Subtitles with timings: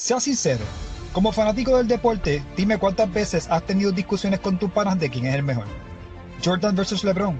[0.00, 0.64] Sea sincero.
[1.12, 5.26] Como fanático del deporte, dime cuántas veces has tenido discusiones con tus panas de quién
[5.26, 5.66] es el mejor.
[6.42, 7.38] Jordan versus LeBron,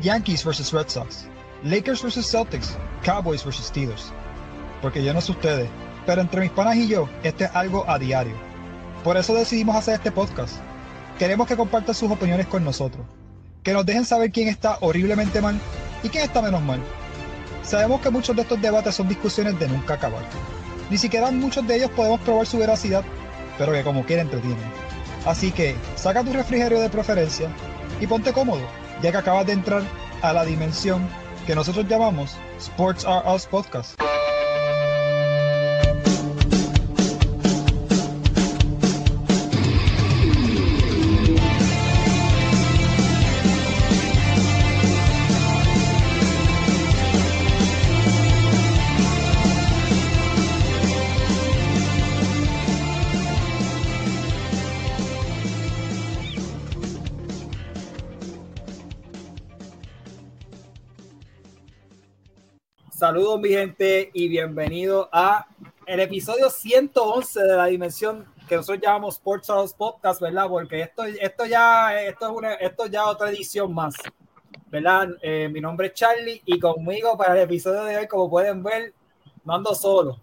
[0.00, 1.26] Yankees versus Red Sox,
[1.64, 4.12] Lakers versus Celtics, Cowboys versus Steelers.
[4.80, 5.68] Porque yo no sé ustedes,
[6.06, 8.36] pero entre mis panas y yo, este es algo a diario.
[9.02, 10.58] Por eso decidimos hacer este podcast.
[11.18, 13.04] Queremos que compartan sus opiniones con nosotros.
[13.64, 15.58] Que nos dejen saber quién está horriblemente mal
[16.04, 16.80] y quién está menos mal.
[17.64, 20.22] Sabemos que muchos de estos debates son discusiones de nunca acabar.
[20.90, 23.04] Ni siquiera muchos de ellos podemos probar su veracidad,
[23.56, 24.58] pero que como quiera entretienen.
[25.24, 27.48] Así que saca tu refrigerio de preferencia
[28.00, 28.62] y ponte cómodo,
[29.02, 29.82] ya que acabas de entrar
[30.22, 31.08] a la dimensión
[31.46, 34.00] que nosotros llamamos Sports Are Us Podcast.
[63.10, 65.48] Saludos mi gente y bienvenido a
[65.84, 70.46] el episodio 111 de la dimensión que nosotros llamamos Sports House Podcast, ¿verdad?
[70.46, 73.96] Porque esto, esto ya esto es una, esto ya otra edición más,
[74.68, 75.08] ¿verdad?
[75.22, 78.94] Eh, mi nombre es Charlie y conmigo para el episodio de hoy, como pueden ver,
[79.42, 80.20] no ando solo,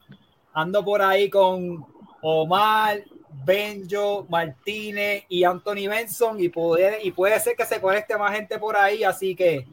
[0.54, 1.86] ando por ahí con
[2.22, 3.04] Omar,
[3.44, 8.58] Benjo, Martínez y Anthony Benson y puede, y puede ser que se conecte más gente
[8.58, 9.68] por ahí, así que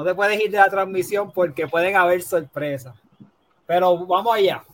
[0.00, 2.96] no te puedes ir de la transmisión porque pueden haber sorpresas.
[3.66, 4.64] Pero vamos allá.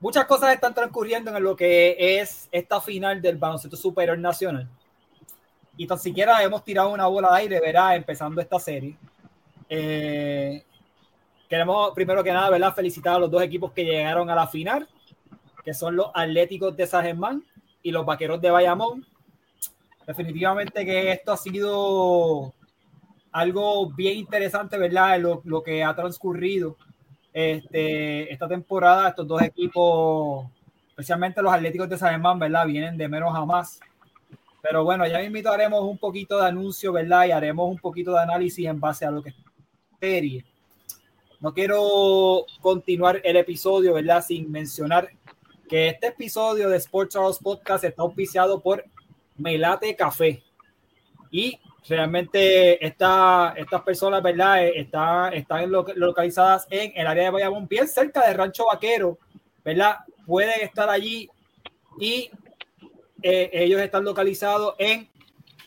[0.00, 4.66] Muchas cosas están transcurriendo en lo que es esta final del baloncesto superior nacional.
[5.76, 8.96] Y tan siquiera hemos tirado una bola de aire, verá, empezando esta serie.
[9.68, 10.64] Eh,
[11.46, 12.74] queremos, primero que nada, ¿verdad?
[12.74, 14.88] felicitar a los dos equipos que llegaron a la final,
[15.62, 17.44] que son los Atléticos de San Germán
[17.82, 19.06] y los Vaqueros de Bayamón.
[20.06, 22.54] Definitivamente que esto ha sido
[23.32, 25.20] algo bien interesante, ¿verdad?
[25.44, 26.76] Lo, que ha transcurrido
[27.32, 29.08] este, esta temporada.
[29.10, 30.46] Estos dos equipos,
[30.88, 32.66] especialmente los Atléticos de San ¿verdad?
[32.66, 33.80] Vienen de menos a más.
[34.60, 37.26] Pero bueno, ya mismo haremos un poquito de anuncio, ¿verdad?
[37.26, 39.32] Y haremos un poquito de análisis en base a lo que
[40.00, 40.44] es.
[41.40, 44.24] No quiero continuar el episodio, ¿verdad?
[44.24, 45.08] Sin mencionar
[45.68, 48.84] que este episodio de Sports House Podcast está auspiciado por
[49.36, 50.42] Melate Café.
[51.30, 54.64] Y realmente esta, estas personas, ¿verdad?
[54.64, 59.18] Eh, están, están localizadas en el área de Bayamón, bien cerca del Rancho Vaquero,
[59.64, 59.96] ¿verdad?
[60.26, 61.28] Pueden estar allí
[61.98, 62.30] y
[63.22, 65.08] eh, ellos están localizados en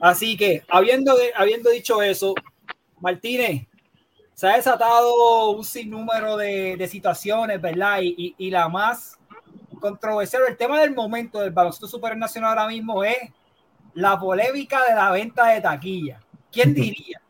[0.00, 2.34] Así que, habiendo, habiendo dicho eso,
[3.00, 3.66] Martínez,
[4.34, 8.00] se ha desatado un sinnúmero de, de situaciones, ¿verdad?
[8.02, 9.18] Y, y, la más
[9.80, 13.16] controversial, el tema del momento del baloncesto supernacional ahora mismo es
[13.94, 16.20] la polémica de la venta de taquilla.
[16.52, 17.20] ¿Quién diría?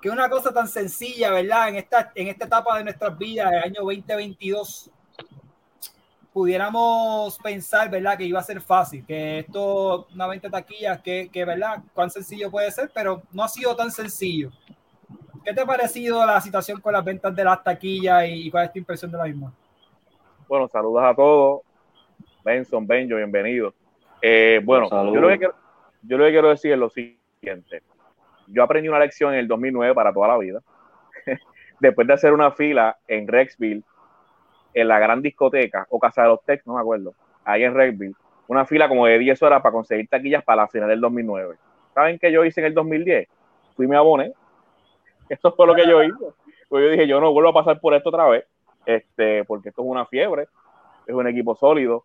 [0.00, 1.68] Que una cosa tan sencilla, ¿verdad?
[1.68, 4.90] En esta, en esta etapa de nuestras vidas, el año 2022,
[6.32, 8.16] pudiéramos pensar, ¿verdad?
[8.16, 11.82] Que iba a ser fácil, que esto, una venta taquillas, que, que, ¿verdad?
[11.94, 14.50] Cuán sencillo puede ser, pero no ha sido tan sencillo.
[15.44, 18.72] ¿Qué te ha parecido la situación con las ventas de las taquillas y, cuál es
[18.72, 19.52] tu impresión de la misma?
[20.46, 21.62] Bueno, saludos a todos.
[22.44, 23.74] Benson, Benjo, bienvenido.
[24.20, 25.54] Eh, bueno, yo lo, que quiero,
[26.02, 27.82] yo lo que quiero decir es lo siguiente.
[28.50, 30.60] Yo aprendí una lección en el 2009 para toda la vida.
[31.80, 33.82] Después de hacer una fila en Rexville
[34.74, 37.14] en la gran discoteca o Casa de los Tex, no me acuerdo,
[37.44, 38.14] ahí en Redville,
[38.46, 41.56] una fila como de 10 horas para conseguir taquillas para la final del 2009.
[41.94, 43.28] ¿Saben qué yo hice en el 2010?
[43.76, 44.32] Fui me aboné.
[45.28, 46.24] Esto fue lo que yo hice.
[46.68, 48.44] Pues yo dije, yo no vuelvo a pasar por esto otra vez,
[48.84, 50.48] este, porque esto es una fiebre,
[51.06, 52.04] es un equipo sólido,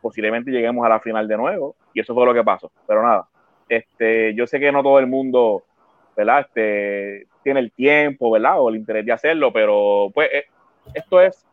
[0.00, 2.72] posiblemente lleguemos a la final de nuevo, y eso fue lo que pasó.
[2.86, 3.28] Pero nada,
[3.68, 5.64] este, yo sé que no todo el mundo,
[6.16, 6.40] ¿verdad?
[6.40, 8.60] Este, tiene el tiempo, ¿verdad?
[8.60, 10.44] O el interés de hacerlo, pero pues eh,
[10.94, 11.46] esto es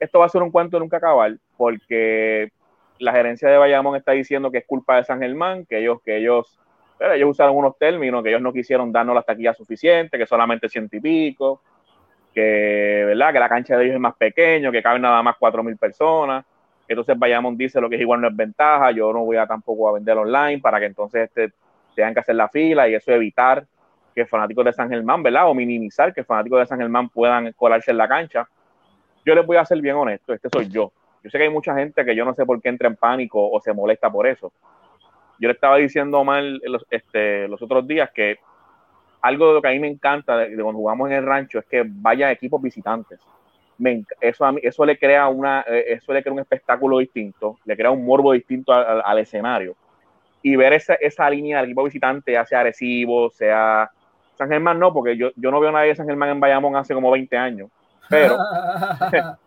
[0.00, 2.50] esto va a ser un cuento nunca acabar, porque
[2.98, 6.16] la gerencia de Bayamón está diciendo que es culpa de San Germán, que ellos, que
[6.16, 6.58] ellos,
[6.98, 10.96] ellos usaron unos términos, que ellos no quisieron darnos las taquillas suficientes, que solamente ciento
[10.96, 11.60] y pico,
[12.34, 13.32] que, ¿verdad?
[13.32, 16.44] que la cancha de ellos es más pequeño, que caben nada más cuatro mil personas.
[16.88, 19.88] Entonces Bayamón dice lo que es igual no es ventaja, yo no voy a tampoco
[19.88, 21.52] a vender online para que entonces este,
[21.94, 23.64] tengan que hacer la fila y eso evitar
[24.14, 25.48] que fanáticos de San Germán, ¿verdad?
[25.48, 28.48] O minimizar que fanáticos de San Germán puedan colarse en la cancha
[29.24, 30.92] yo les voy a ser bien honesto, este soy yo.
[31.22, 33.50] Yo sé que hay mucha gente que yo no sé por qué entra en pánico
[33.50, 34.52] o se molesta por eso.
[35.38, 38.38] Yo le estaba diciendo mal los, este, los otros días que
[39.22, 41.66] algo de lo que a mí me encanta de, cuando jugamos en el rancho es
[41.66, 43.20] que vaya equipos visitantes.
[44.20, 47.76] eso, a mí, eso, le crea una, eh, eso le crea un espectáculo distinto, le
[47.76, 49.76] crea un morbo distinto al, escenario.
[50.42, 53.90] Y ver esa, esa línea del equipo visitante, ya sea Arecibo, sea
[54.40, 56.76] San Germán, no, porque yo, yo no veo a nadie de San Germán en Bayamón
[56.76, 57.70] hace como 20 años
[58.10, 58.36] pero,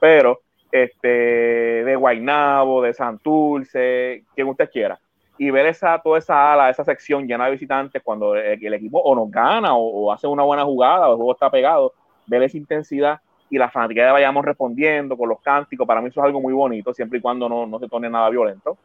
[0.00, 0.40] pero
[0.70, 5.00] este, de Guaynabo, de Santurce, quien usted quiera.
[5.38, 9.14] Y ver esa, toda esa ala, esa sección llena de visitantes cuando el, equipo o
[9.14, 11.94] nos gana o, hace una buena jugada o el juego está pegado,
[12.26, 16.26] ver esa intensidad y la fanaticada vayamos respondiendo con los cánticos, para mí eso es
[16.26, 18.76] algo muy bonito, siempre y cuando no, no se torne nada violento.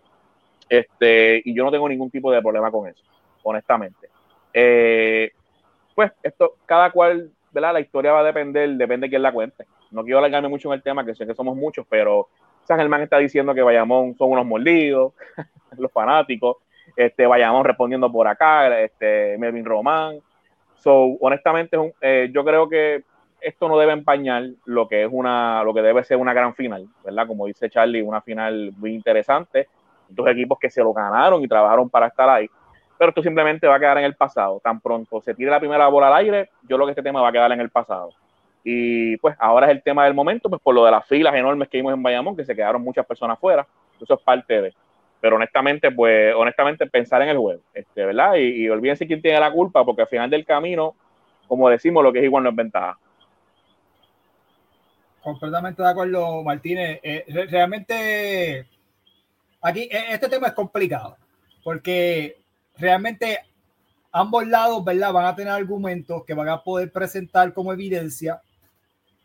[0.67, 3.03] Este, y yo no tengo ningún tipo de problema con eso,
[3.43, 4.14] honestamente.
[4.57, 5.31] Eh,
[5.93, 9.65] pues esto, cada cual la historia va a depender, depende de quién la cuente.
[9.91, 12.29] No quiero alargarme mucho en el tema, que sé que somos muchos, pero
[12.63, 15.13] San Germán está diciendo que Bayamón son unos mordidos,
[15.77, 16.57] los fanáticos,
[16.95, 20.19] este, Bayamón respondiendo por acá, este, Melvin Román.
[20.75, 23.03] So, honestamente, eh, yo creo que
[23.41, 26.87] esto no debe empañar lo que es una, lo que debe ser una gran final,
[27.03, 27.27] ¿verdad?
[27.27, 29.67] Como dice Charlie, una final muy interesante.
[30.07, 32.49] Dos equipos que se lo ganaron y trabajaron para estar ahí
[32.97, 34.59] pero esto simplemente va a quedar en el pasado.
[34.63, 37.29] Tan pronto se tire la primera bola al aire, yo creo que este tema va
[37.29, 38.11] a quedar en el pasado.
[38.63, 41.69] Y pues ahora es el tema del momento, pues por lo de las filas enormes
[41.69, 43.67] que vimos en Bayamón, que se quedaron muchas personas fuera,
[44.01, 44.73] eso es parte de.
[45.21, 48.35] Pero honestamente, pues honestamente pensar en el juego, este, ¿verdad?
[48.35, 50.95] Y, olvídense quién tiene la culpa, porque al final del camino,
[51.47, 52.97] como decimos, lo que es igual no es ventaja.
[55.21, 56.99] Completamente de acuerdo, Martínez.
[57.03, 58.67] Eh, realmente,
[59.61, 61.17] aquí e, este tema es complicado,
[61.63, 62.44] porque
[62.77, 63.39] realmente
[64.11, 65.13] ambos lados, ¿verdad?
[65.13, 68.41] Van a tener argumentos que van a poder presentar como evidencia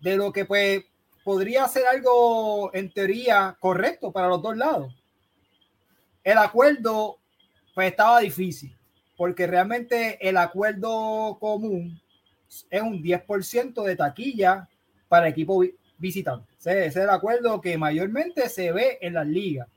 [0.00, 0.84] de lo que pues
[1.22, 4.94] podría ser algo en teoría correcto para los dos lados.
[6.24, 7.18] El acuerdo
[7.74, 8.76] pues estaba difícil
[9.16, 12.00] porque realmente el acuerdo común
[12.70, 14.68] es un 10% de taquilla
[15.08, 15.62] para equipo
[15.98, 16.50] visitante.
[16.58, 19.68] Ese es el acuerdo que mayormente se ve en las ligas.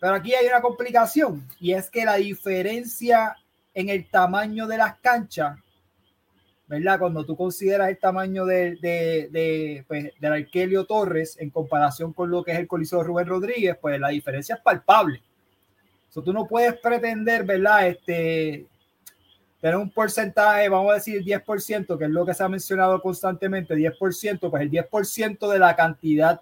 [0.00, 3.36] Pero aquí hay una complicación y es que la diferencia
[3.74, 5.58] en el tamaño de las canchas,
[6.66, 6.98] ¿verdad?
[6.98, 12.42] Cuando tú consideras el tamaño de, de, pues, del Arquelio Torres en comparación con lo
[12.42, 15.22] que es el Coliseo Rubén Rodríguez, pues la diferencia es palpable.
[16.08, 17.88] So, tú no puedes pretender, ¿verdad?
[17.88, 18.66] Este,
[19.60, 23.74] tener un porcentaje, vamos a decir 10%, que es lo que se ha mencionado constantemente,
[23.74, 26.40] 10%, pues el 10% de la cantidad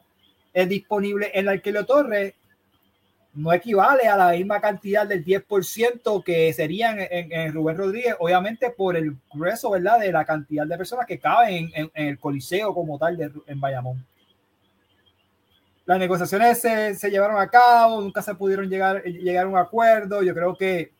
[0.52, 2.34] es disponible en el Arquelio Torres
[3.34, 8.96] no equivale a la misma cantidad del 10% que serían en, Rubén Rodríguez, obviamente por
[8.96, 13.16] el grueso, ¿verdad?, de la cantidad de personas que caben en, el coliseo como tal
[13.16, 14.06] de, en Bayamón.
[15.84, 20.22] Las negociaciones se, llevaron a cabo, nunca se pudieron llegar, llegar a un acuerdo.
[20.22, 20.92] Yo creo que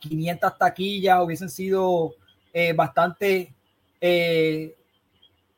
[0.00, 2.14] 500 taquillas hubiesen sido
[2.52, 3.52] eh, bastante
[4.00, 4.74] eh,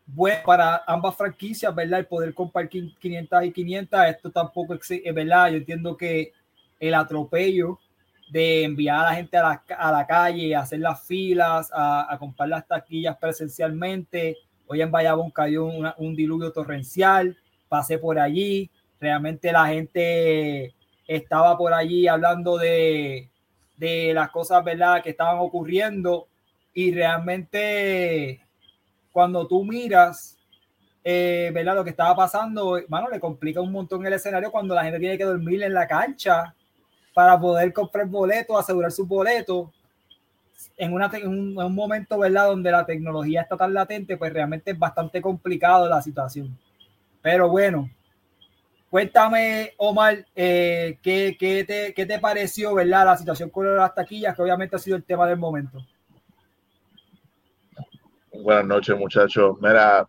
[0.06, 2.00] bueno para ambas franquicias, ¿verdad?
[2.00, 5.50] El poder compartir 500 y 500, esto tampoco es, ¿verdad?
[5.50, 6.32] Yo entiendo que
[6.78, 7.78] el atropello
[8.28, 12.12] de enviar a la gente a la, a la calle, a hacer las filas, a,
[12.12, 14.36] a, comprar las taquillas presencialmente.
[14.66, 17.36] Hoy en Bayamón cayó un diluvio torrencial,
[17.68, 18.68] pasé por allí,
[19.00, 20.75] realmente la gente
[21.06, 23.30] estaba por allí hablando de,
[23.76, 26.28] de las cosas, ¿verdad?, que estaban ocurriendo
[26.75, 28.46] y realmente
[29.16, 30.37] cuando tú miras,
[31.02, 31.76] eh, ¿verdad?
[31.76, 35.16] Lo que estaba pasando, mano, le complica un montón el escenario cuando la gente tiene
[35.16, 36.54] que dormir en la cancha
[37.14, 39.70] para poder comprar boletos, asegurar sus boletos.
[40.76, 42.49] En, un, en un momento, ¿verdad?
[42.49, 46.54] Donde la tecnología está tan latente, pues realmente es bastante complicado la situación.
[47.23, 47.88] Pero bueno,
[48.90, 54.37] Cuéntame, Omar, eh, ¿qué, qué, te, ¿qué, te, pareció, verdad, la situación con las taquillas,
[54.37, 55.78] que obviamente ha sido el tema del momento?
[58.43, 59.57] Buenas noches, muchachos.
[59.61, 60.09] Mira,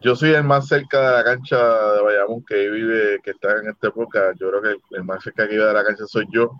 [0.00, 1.56] yo soy el más cerca de la cancha
[1.92, 4.32] de Bayamón que vive, que está en esta época.
[4.38, 6.50] Yo creo que el más cerca que vive de la cancha soy yo.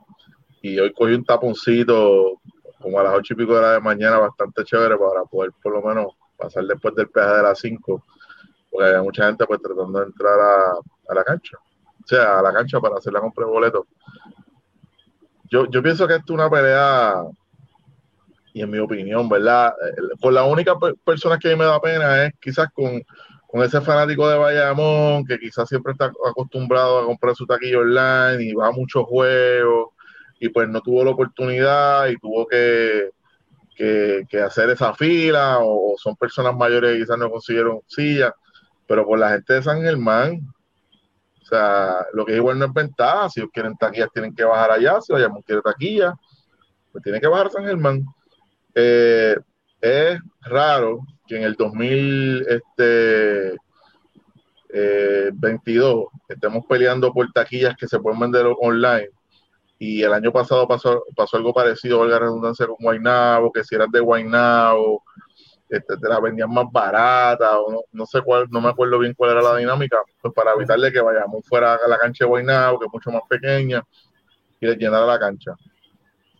[0.62, 2.40] Y hoy cogí un taponcito
[2.80, 5.82] como a las ocho y pico de la mañana, bastante chévere para poder por lo
[5.82, 8.04] menos pasar después del peaje de las cinco
[8.70, 10.70] porque había mucha gente pues tratando de entrar a,
[11.08, 13.86] a, la cancha, o sea, a la cancha para hacer la compra de boletos.
[15.50, 17.24] Yo, yo pienso que esto es una pelea,
[18.58, 19.72] y en mi opinión, ¿verdad?
[20.20, 20.74] Con la única
[21.04, 23.02] persona que a mí me da pena es quizás con,
[23.46, 28.44] con ese fanático de Bayamón, que quizás siempre está acostumbrado a comprar su taquilla online
[28.44, 29.90] y va a muchos juegos,
[30.40, 33.10] y pues no tuvo la oportunidad y tuvo que,
[33.76, 38.34] que, hacer esa fila, o, son personas mayores que quizás no consiguieron silla
[38.88, 40.40] pero por la gente de San Germán,
[41.42, 44.44] o sea, lo que es igual no es ventaja, si ellos quieren taquillas tienen que
[44.44, 46.14] bajar allá, si Bayamón quiere taquilla,
[46.90, 48.04] pues tiene que bajar San Germán.
[48.74, 49.36] Eh,
[49.80, 53.54] es raro que en el 2022 este,
[54.70, 55.32] eh,
[56.28, 59.10] estemos peleando por taquillas que se pueden vender online
[59.78, 64.00] y el año pasado pasó, algo parecido, valga redundancia, con Guaynabo, que si eras de
[64.00, 65.04] Guaynabo,
[65.68, 69.14] este, te la vendían más barata, o no, no, sé cuál, no me acuerdo bien
[69.14, 72.80] cuál era la dinámica, pues para evitarle que vayamos fuera a la cancha de Guaynabo,
[72.80, 73.82] que es mucho más pequeña,
[74.60, 75.52] y le llenara la cancha.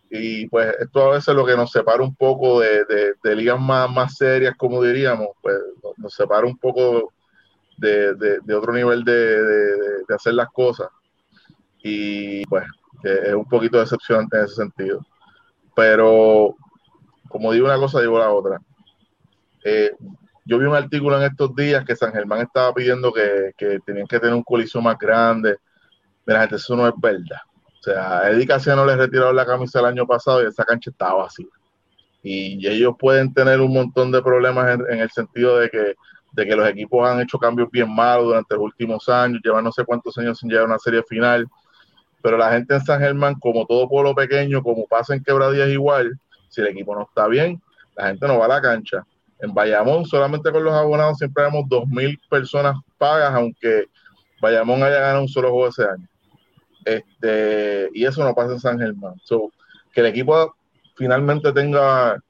[0.09, 2.83] Y pues esto a veces lo que nos separa un poco de,
[3.23, 5.55] de, ligas más, más serias, como diríamos, pues
[5.97, 7.13] nos separa un poco
[7.77, 10.87] de, de otro nivel de, hacer las cosas.
[11.83, 12.65] Y pues
[13.03, 15.05] es un poquito decepcionante en ese sentido.
[15.75, 16.55] Pero
[17.27, 18.59] como digo una cosa, digo la otra
[19.63, 19.91] eh,
[20.45, 24.07] yo vi un artículo en estos días que San Germán estaba pidiendo que, que tenían
[24.07, 25.57] que tener un coliseo más grande.
[26.25, 27.41] Mira, gente, eso no es verdad.
[27.79, 30.89] O sea, a Eddie Casiano le retiraron la camisa el año pasado y esa cancha
[30.89, 31.47] estaba vacía.
[32.21, 35.95] Y ellos pueden tener un montón de problemas en, el sentido de que,
[36.33, 39.71] de que los equipos han hecho cambios bien malos durante los últimos años, llevan no
[39.71, 41.47] sé cuántos años sin llegar a una serie final.
[42.21, 46.19] Pero la gente en San Germán, como todo pueblo pequeño, como pasa en Quebradías igual,
[46.49, 47.61] si el equipo no está bien,
[47.95, 49.05] la gente no va a la cancha.
[49.39, 53.85] En Bayamón, solamente con los abonados, siempre vemos 2.000 personas pagas, aunque
[54.41, 56.05] Bayamón haya ganado un solo juego ese año.
[56.89, 59.15] Este, y eso no pasa en San Germán.
[59.23, 59.51] So,
[59.93, 60.55] que el equipo
[60.95, 62.21] finalmente tenga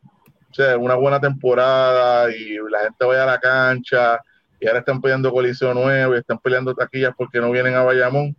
[0.79, 4.19] una buena temporada y la gente vaya a la cancha
[4.59, 8.35] y ahora están peleando coliseo nuevo y están peleando taquillas porque no vienen a Bayamón.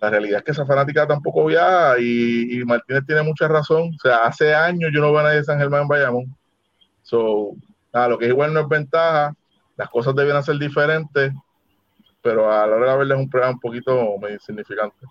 [0.00, 3.92] La realidad es que esa fanática tampoco viaja y, Martínez tiene mucha razón.
[3.94, 6.36] O sea, hace años yo no veo a nadie de San Germán en Bayamón.
[7.02, 7.52] So,
[7.92, 9.34] nada, lo que es igual no es ventaja,
[9.76, 11.32] las cosas deben ser diferentes,
[12.28, 15.06] pero a la hora de verla es un programa un poquito medio insignificante.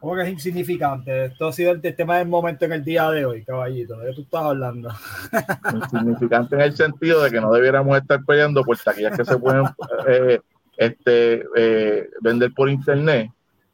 [0.00, 1.26] ¿Cómo que es insignificante?
[1.26, 4.00] Esto ha sido el tema del momento en el día de hoy, caballito.
[4.00, 4.90] ¿De qué tú estás hablando?
[5.72, 9.64] Insignificante en el sentido de que no debiéramos estar peleando por taquillas que se pueden
[10.08, 10.40] eh,
[10.76, 13.30] este, eh, vender por internet.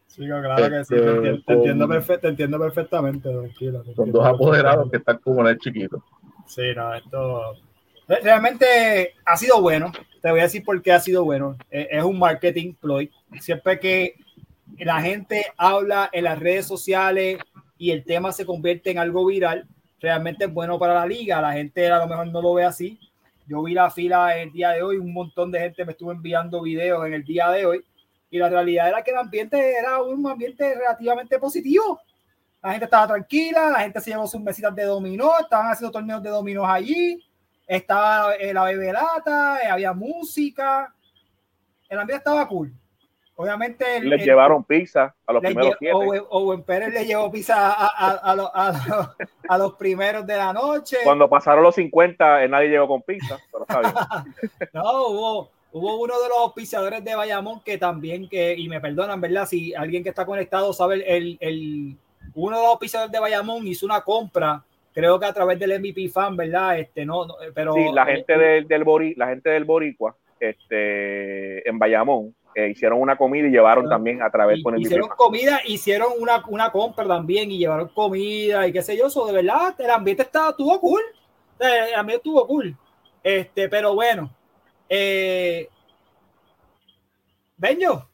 [0.07, 3.85] Sí, claro que sí, te entiendo, te entiendo, perfect, te entiendo perfectamente, tranquilo.
[3.97, 6.05] Son dos apoderados que están como en el chiquito.
[6.47, 7.55] Sí, no, esto
[8.09, 9.93] realmente ha sido bueno.
[10.21, 11.57] Te voy a decir por qué ha sido bueno.
[11.71, 13.11] Es un marketing ploy.
[13.41, 14.15] Siempre que
[14.79, 17.39] la gente habla en las redes sociales
[17.77, 19.67] y el tema se convierte en algo viral,
[20.01, 21.41] realmente es bueno para la liga.
[21.41, 22.99] La gente a lo mejor no lo ve así.
[23.47, 26.61] Yo vi la fila el día de hoy, un montón de gente me estuvo enviando
[26.61, 27.85] videos en el día de hoy
[28.31, 31.99] y la realidad era que el ambiente era un ambiente relativamente positivo.
[32.63, 36.23] La gente estaba tranquila, la gente se llevó sus mesitas de dominó, estaban haciendo torneos
[36.23, 37.25] de dominó allí,
[37.69, 40.93] estaba eh, la bebelata, eh, había música,
[41.89, 42.73] el ambiente estaba cool.
[43.37, 44.01] Obviamente.
[44.01, 45.95] Les llevaron pizza a los primeros siete.
[45.95, 48.51] Owen, Owen, Pérez le llevó pizza a, a, a, los,
[48.89, 49.09] los,
[49.49, 50.97] a, los, primeros de la noche.
[51.05, 53.95] Cuando pasaron los 50, nadie llegó con pizza, pero está bien.
[54.73, 59.21] no, hubo, hubo uno de los auspiciadores de Bayamón que también, que, y me perdonan,
[59.21, 59.47] ¿verdad?
[59.47, 61.97] Si alguien que está conectado sabe, el, el,
[62.35, 66.09] uno de los auspiciadores de Bayamón hizo una compra, creo que a través del MVP
[66.09, 66.79] fan, ¿verdad?
[66.79, 67.73] Este, no, pero.
[67.75, 73.01] Sí, la gente del, del Bori, la gente del Boricua, este, en Bayamón, eh, hicieron
[73.01, 77.07] una comida y llevaron también a través con el Hicieron comida, hicieron una, una compra
[77.07, 80.81] también y llevaron comida y qué sé yo, eso de verdad, el ambiente estaba, estuvo
[80.81, 81.03] cool.
[81.61, 82.77] El ambiente estuvo cool.
[83.23, 84.31] Este, pero bueno,
[84.89, 85.69] eh,
[87.57, 88.08] Benjo,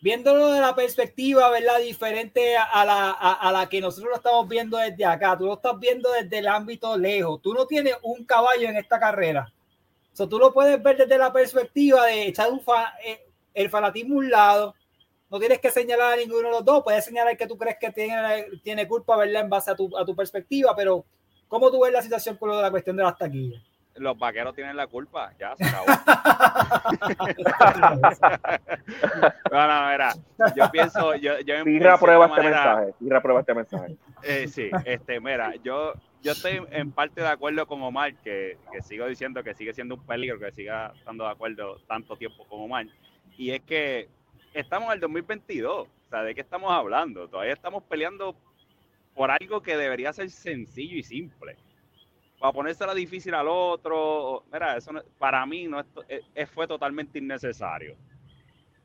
[0.00, 1.80] viéndolo de la perspectiva, ¿verdad?
[1.80, 5.36] Diferente a la, a, la que nosotros lo estamos viendo desde acá.
[5.36, 7.40] Tú lo estás viendo desde el ámbito lejos.
[7.42, 9.52] Tú no tienes un caballo en esta carrera.
[10.12, 12.62] So, tú lo puedes ver desde la perspectiva de echar un
[13.04, 14.74] eh, el fanatismo a un lado.
[15.28, 16.82] No tienes que señalar a ninguno de los dos.
[16.84, 19.42] Puedes señalar que tú crees que tiene, tiene culpa, ¿verdad?
[19.42, 20.74] En base a tu, a tu perspectiva.
[20.76, 21.04] Pero,
[21.48, 23.62] ¿cómo tú ves la situación con lo de la cuestión de las taquillas?
[23.96, 25.86] Los vaqueros tienen la culpa, ya se acabó.
[29.50, 30.14] no, no, mira,
[30.54, 33.96] yo pienso, yo, yo Tira prueba este mensaje, Tira prueba este mensaje.
[34.22, 38.82] Eh, sí, este, mira, yo, yo estoy en parte de acuerdo con Omar, que, que
[38.82, 42.60] sigo diciendo que sigue siendo un peligro que siga estando de acuerdo tanto tiempo con
[42.60, 42.86] Omar,
[43.36, 44.08] y es que
[44.54, 47.28] estamos en el 2022, o sea, ¿de qué estamos hablando?
[47.28, 48.36] Todavía estamos peleando
[49.14, 51.56] por algo que debería ser sencillo y simple
[52.38, 54.44] para ponérsela difícil al otro.
[54.52, 57.96] Mira, eso para mí no es, fue totalmente innecesario.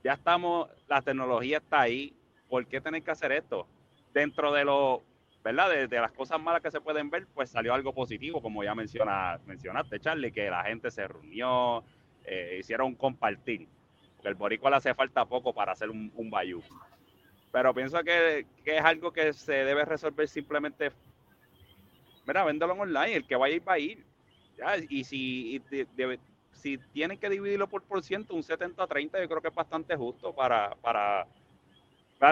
[0.04, 2.16] Ya estamos, la tecnología está ahí.
[2.50, 3.68] ¿Por qué tener que hacer esto?
[4.14, 5.04] Dentro de lo,
[5.44, 5.88] ¿verdad?
[5.88, 9.40] De, las cosas malas que se pueden ver, pues salió algo positivo, como ya menciona,
[9.46, 11.84] mencionaste, Charlie, que la gente se reunió,
[12.26, 13.68] eh, hicieron compartir.
[14.24, 16.62] El boricua le hace falta poco para hacer un, un bayou.
[17.52, 20.92] Pero pienso que es algo que se debe resolver simplemente
[22.26, 24.06] mira, véndelo online, el que vaya a ir va a ir.
[24.90, 25.62] y si,
[26.54, 29.56] si tienen que dividirlo por por ciento, un 70 a 30, yo creo que es
[29.56, 31.26] bastante justo para, para,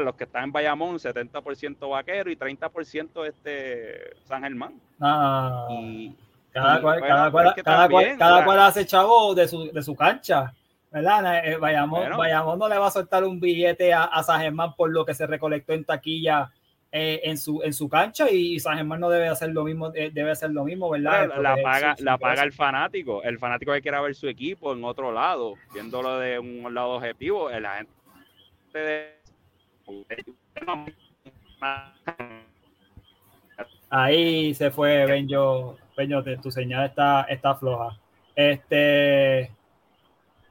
[0.02, 4.80] los que están en Bayamón, 70% vaquero y 30% este San Germán.
[5.00, 6.16] Ah, y,
[6.52, 7.54] cada, cual, cada, cual,
[8.18, 10.54] cada, cual, hace chavo de su, de su cancha.
[10.92, 11.46] ¿verdad?
[11.46, 15.06] Eh, Bayamón, no le va a soltar un billete a, a, San Germán por lo
[15.06, 16.52] que se recolectó en taquilla
[16.92, 20.10] eh, en, su, en su cancha y San Germán no debe hacer lo mismo, eh,
[20.12, 21.30] debe hacer lo mismo, ¿verdad?
[21.40, 25.12] La, paga, la paga el fanático, el fanático que quiera ver su equipo en otro
[25.12, 29.20] lado, viéndolo de un lado objetivo, la gente
[33.90, 37.98] Ahí se fue Benjo, Benjo, tu señal está, está floja.
[38.36, 39.52] Este,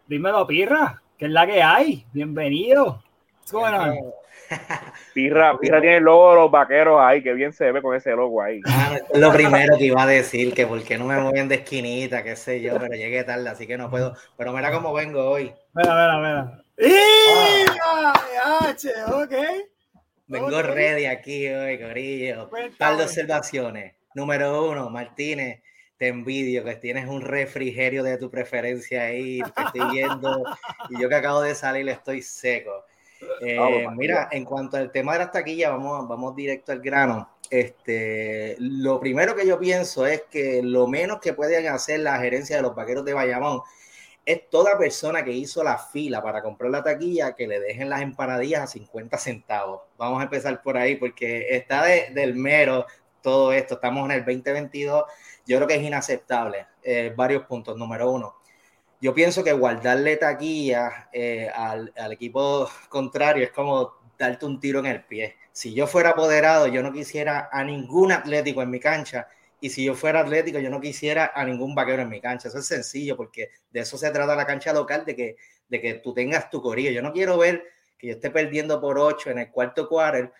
[0.06, 2.04] dímelo, Pirra, ¿qué es la que hay?
[2.12, 3.02] Bienvenido.
[5.14, 8.12] Pirra, Pirra tiene el logo de los vaqueros ahí, que bien se ve con ese
[8.12, 8.60] logo ahí.
[8.66, 11.56] Ah, es lo primero que iba a decir, que por qué no me mueven de
[11.56, 14.14] esquinita, qué sé yo, pero llegué tarde, así que no puedo.
[14.36, 15.52] Pero mira cómo vengo hoy.
[15.74, 16.64] Mira, mira, mira.
[17.84, 18.74] ¡Ah!
[19.12, 19.34] ok.
[20.26, 22.50] Vengo ready aquí hoy, Corillo.
[22.78, 23.94] Tal de observaciones.
[24.14, 25.62] Número uno, Martínez,
[25.96, 30.44] te envidio que tienes un refrigerio de tu preferencia ahí, te estoy viendo,
[30.90, 32.84] y yo que acabo de salir estoy seco.
[33.40, 37.28] Eh, mira, en cuanto al tema de las taquillas, vamos, vamos directo al grano.
[37.50, 42.56] Este, lo primero que yo pienso es que lo menos que pueden hacer la gerencia
[42.56, 43.62] de los vaqueros de Bayamón
[44.28, 48.02] es toda persona que hizo la fila para comprar la taquilla que le dejen las
[48.02, 49.80] empanadillas a 50 centavos.
[49.96, 52.84] Vamos a empezar por ahí porque está del mero
[53.22, 53.76] todo esto.
[53.76, 55.04] Estamos en el 2022.
[55.46, 56.66] Yo creo que es inaceptable.
[56.82, 57.78] Eh, varios puntos.
[57.78, 58.34] Número uno,
[59.00, 64.86] yo pienso que guardarle taquilla eh, al, equipo contrario es como darte un tiro en
[64.86, 65.36] el pie.
[65.52, 69.28] Si yo fuera apoderado, yo no quisiera a ningún atlético en mi cancha.
[69.60, 72.48] Y si yo fuera atlético, yo no quisiera a ningún vaquero en mi cancha.
[72.48, 75.36] Eso es sencillo, porque de eso se trata la cancha local, de que,
[75.68, 76.90] de que tú tengas tu corillo.
[76.90, 77.64] Yo no quiero ver
[77.96, 80.32] que yo esté perdiendo por ocho en el cuarto quarter,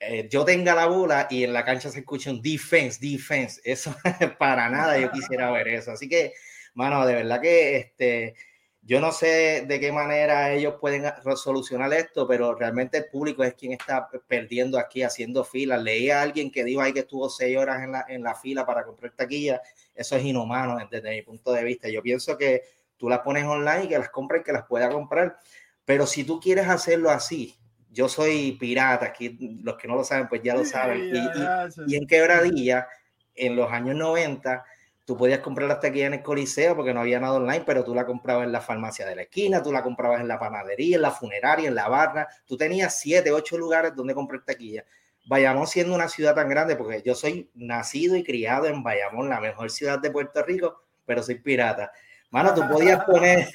[0.00, 3.60] eh, yo tenga la bola y en la cancha se escuche un defense, defense.
[3.64, 3.94] Eso
[4.38, 5.92] para nada yo quisiera ver eso.
[5.92, 6.32] Así que
[6.78, 8.34] mano, de verdad que este,
[8.82, 11.02] yo no sé de qué manera ellos pueden
[11.34, 15.82] solucionar esto, pero realmente el público es quien está perdiendo aquí haciendo filas.
[15.82, 18.64] Leí a alguien que dijo ahí que estuvo seis horas en la, en la fila
[18.64, 19.60] para comprar taquilla.
[19.92, 21.88] Eso es inhumano desde mi punto de vista.
[21.88, 22.62] Yo pienso que
[22.96, 25.36] tú las pones online y que las compres y que las pueda comprar.
[25.84, 27.58] Pero si tú quieres hacerlo así,
[27.90, 31.12] yo soy pirata, aquí los que no lo saben, pues ya lo saben.
[31.12, 32.86] Y, y, y en Quebradilla,
[33.34, 34.64] en los años 90,
[35.08, 37.94] Tú podías comprar hasta aquí en el Coliseo porque no había nada online, pero tú
[37.94, 41.00] la comprabas en la farmacia de la esquina, tú la comprabas en la panadería, en
[41.00, 42.28] la funeraria, en la barra.
[42.44, 44.84] Tú tenías siete, ocho lugares donde comprar taquilla.
[45.26, 49.40] Bayamón siendo una ciudad tan grande, porque yo soy nacido y criado en Bayamón, la
[49.40, 51.90] mejor ciudad de Puerto Rico, pero soy pirata.
[52.30, 53.48] Mano, tú podías poner,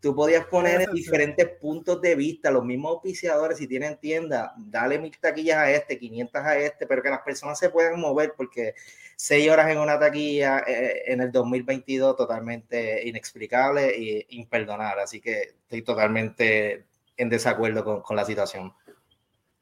[0.00, 5.16] tú podías poner diferentes puntos de vista, los mismos auspiciadores, si tienen tienda, dale mil
[5.18, 8.74] taquillas a este, 500 a este, pero que las personas se puedan mover, porque
[9.16, 15.54] seis horas en una taquilla eh, en el 2022 totalmente inexplicable e imperdonable, así que
[15.62, 16.84] estoy totalmente
[17.16, 18.72] en desacuerdo con, con la situación.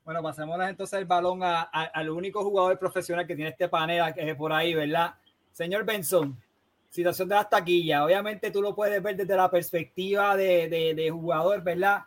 [0.05, 4.37] Bueno, pasemos entonces el balón al único jugador profesional que tiene este panel que es
[4.37, 5.14] por ahí, ¿verdad?
[5.53, 6.40] Señor Benson,
[6.88, 8.03] situación de las taquillas.
[8.03, 12.03] Obviamente tú lo puedes ver desde la perspectiva de, de, jugador, ¿verdad?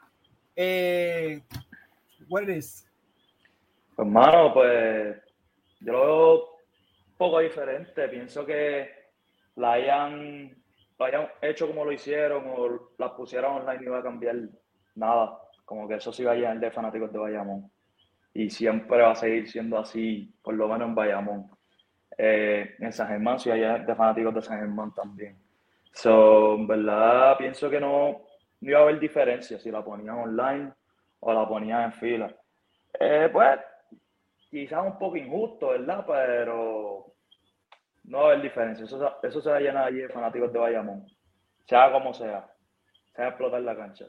[0.56, 1.42] Eh,
[2.30, 2.88] what is?
[3.96, 5.18] Pues, mano, pues
[5.80, 8.08] yo lo veo un poco diferente.
[8.10, 8.90] Pienso que
[9.56, 10.56] la hayan,
[10.98, 14.36] lo hayan hecho como lo hicieron o la pusieron online y iba a cambiar
[14.96, 15.38] nada.
[15.66, 17.72] Como que eso sí va a llenar de fanáticos de Bayamón.
[18.34, 21.52] Y siempre va a seguir siendo así, por lo menos en Bayamón
[22.18, 25.38] eh, en San Germán, si hay de fanáticos de San Germán también.
[25.94, 28.22] So, en verdad, pienso que no,
[28.62, 30.74] no iba a haber diferencia si la ponían online
[31.20, 32.36] o la ponían en fila.
[33.00, 33.60] Eh, pues,
[34.50, 36.06] quizás un poco injusto, ¿verdad?
[36.06, 37.14] Pero
[38.04, 38.86] no va a haber diferencia.
[38.86, 41.06] Eso, eso se va a llenar allí de fanáticos de Bayamón.
[41.66, 42.50] Sea como sea.
[43.16, 44.06] Se va a explotar la cancha.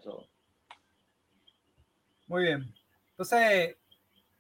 [2.29, 2.75] Muy bien.
[3.11, 3.77] Entonces,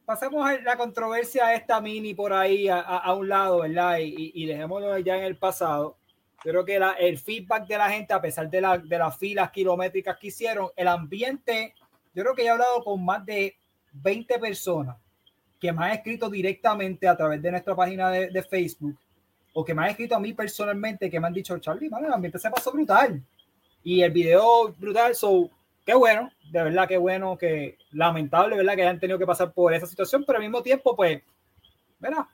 [0.05, 3.99] pasemos la controversia esta mini por ahí a, un lado, ¿verdad?
[3.99, 5.97] Y, y, dejémoslo ya en el pasado.
[6.43, 10.27] Creo que el feedback de la gente, a pesar de, de las filas kilométricas que
[10.27, 11.75] hicieron, el ambiente,
[12.15, 13.57] yo creo que he hablado con más de
[13.93, 14.97] 20 personas
[15.61, 18.99] que me han escrito directamente a través de nuestra página de, Facebook
[19.53, 22.39] o que me han escrito a mí personalmente que me han dicho, Charlie, el ambiente
[22.39, 23.23] se pasó brutal.
[23.85, 25.49] Y el video brutal, so
[25.85, 28.75] qué bueno, de verdad qué bueno, que lamentable, ¿verdad?
[28.75, 31.23] Que hayan tenido que pasar por esa situación, pero al mismo tiempo, pues,
[31.99, 32.27] ¿verdad?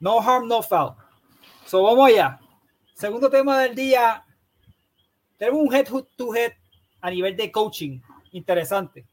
[0.00, 0.94] No harm, no foul.
[1.64, 2.38] So, vamos allá.
[2.94, 4.24] Segundo tema del día.
[5.36, 6.52] Tenemos un head to head
[7.00, 8.00] a nivel de coaching
[8.32, 9.06] interesante.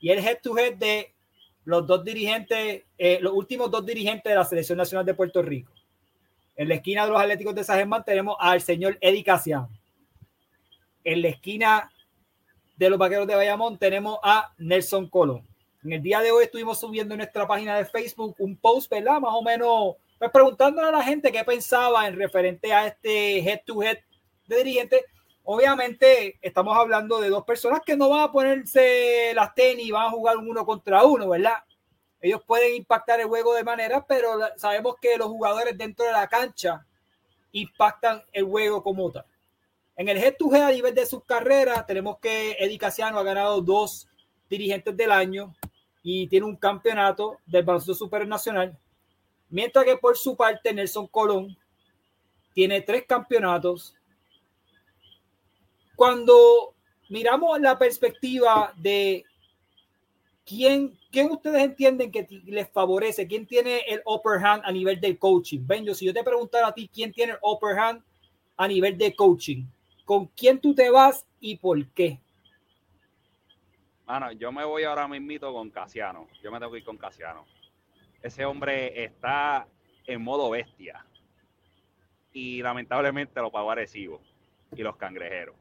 [0.00, 1.14] Y el head to head de
[1.64, 5.72] los dos dirigentes, eh, los últimos dos dirigentes de la Selección Nacional de Puerto Rico.
[6.56, 9.68] En la esquina de los Atléticos de San Germán tenemos al señor Eddie Casiano.
[11.02, 11.90] En la esquina
[12.76, 15.46] de los Vaqueros de Bayamón tenemos a Nelson Colón.
[15.84, 19.20] En el día de hoy estuvimos subiendo en nuestra página de Facebook un post, ¿verdad?
[19.20, 23.60] Más o menos, pues preguntándole a la gente qué pensaba en referente a este head
[23.66, 23.98] to head
[24.46, 25.04] de dirigente.
[25.44, 30.06] Obviamente estamos hablando de dos personas que no van a ponerse las tenis y van
[30.06, 31.62] a jugar uno contra uno, ¿verdad?
[32.22, 36.26] Ellos pueden impactar el juego de manera, pero sabemos que los jugadores dentro de la
[36.26, 36.86] cancha
[37.52, 39.26] impactan el juego como tal.
[39.96, 43.22] En el head to head a nivel de sus carreras, tenemos que Eddie Casiano ha
[43.22, 44.08] ganado dos
[44.50, 45.54] dirigentes del año
[46.02, 48.76] y tiene un campeonato del baloncesto supernacional.
[49.50, 51.56] Mientras que por su parte, Nelson Colón
[52.52, 53.94] tiene tres campeonatos.
[55.94, 56.74] Cuando
[57.08, 59.24] miramos la perspectiva de
[60.44, 65.18] quién, quién ustedes entienden que les favorece, quién tiene el upper hand a nivel del
[65.18, 65.60] coaching.
[65.64, 68.02] Benjo, si yo te preguntara a ti quién tiene el upper hand
[68.56, 69.64] a nivel de coaching,
[70.04, 72.20] ¿Con quién tú te vas y por qué?
[74.06, 76.28] Mano, yo me voy ahora mismito con Casiano.
[76.42, 77.46] Yo me tengo que ir con Casiano.
[78.22, 79.66] Ese hombre está
[80.06, 81.04] en modo bestia.
[82.32, 84.20] Y lamentablemente lo pagó Arecibo
[84.76, 85.56] y los cangrejeros.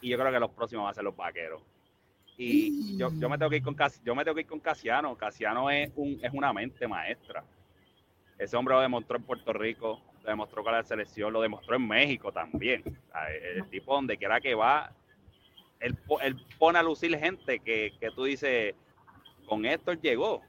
[0.00, 1.62] Y yo creo que los próximos van a ser los vaqueros.
[2.36, 5.16] Y yo, me tengo que ir con yo me tengo que ir con Casiano.
[5.16, 7.44] Casiano es un, es una mente maestra.
[8.38, 11.86] Ese hombre lo demostró en Puerto Rico, lo demostró con la selección, lo demostró en
[11.86, 12.82] México también.
[13.54, 14.92] El tipo donde quiera que va,
[15.80, 15.96] él,
[16.58, 18.74] pone a lucir gente que, tú dices,
[19.46, 20.42] con esto llegó,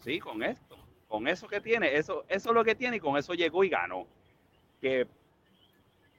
[0.00, 0.76] sí, con esto,
[1.08, 3.70] con eso que tiene, eso, eso es lo que tiene y con eso llegó y
[3.70, 4.06] ganó.
[4.80, 5.06] Que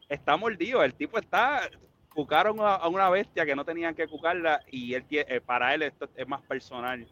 [0.09, 1.69] está mordido, el tipo está,
[2.13, 6.09] cucaron a, una bestia que no tenían que cucarla y él, eh, para él esto
[6.15, 7.07] es más personal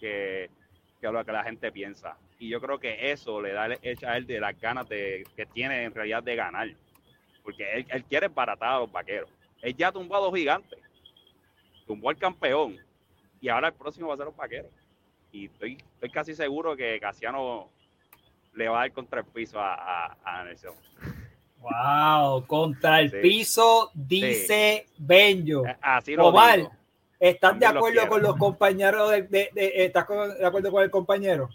[0.00, 0.50] que,
[1.00, 2.16] que lo que la gente piensa.
[2.38, 5.84] Y yo creo que eso le da a él de las ganas de, que tiene
[5.84, 6.68] en realidad de ganar.
[7.42, 9.30] Porque él, él quiere baratar a los vaqueros.
[9.62, 10.78] Él ya tumbó a dos gigantes.
[11.86, 12.76] Tumbó al campeón.
[13.40, 14.70] Y ahora el próximo va a ser los vaqueros.
[15.32, 17.68] Y estoy, estoy casi seguro que Casiano
[18.54, 20.74] le va a dar contra el piso a, a, Nelson.
[21.60, 25.66] Wow, contra el piso, dice Benjo.
[25.66, 26.32] Eh, así lo
[27.20, 31.48] ¿Estás de acuerdo con los compañeros de, ¿Estás de acuerdo con el compañero?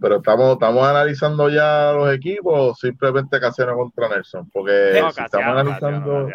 [0.00, 5.46] Pero estamos, estamos analizando ya los equipos o simplemente Casiano contra Nelson, porque si estamos
[5.48, 6.28] analizando.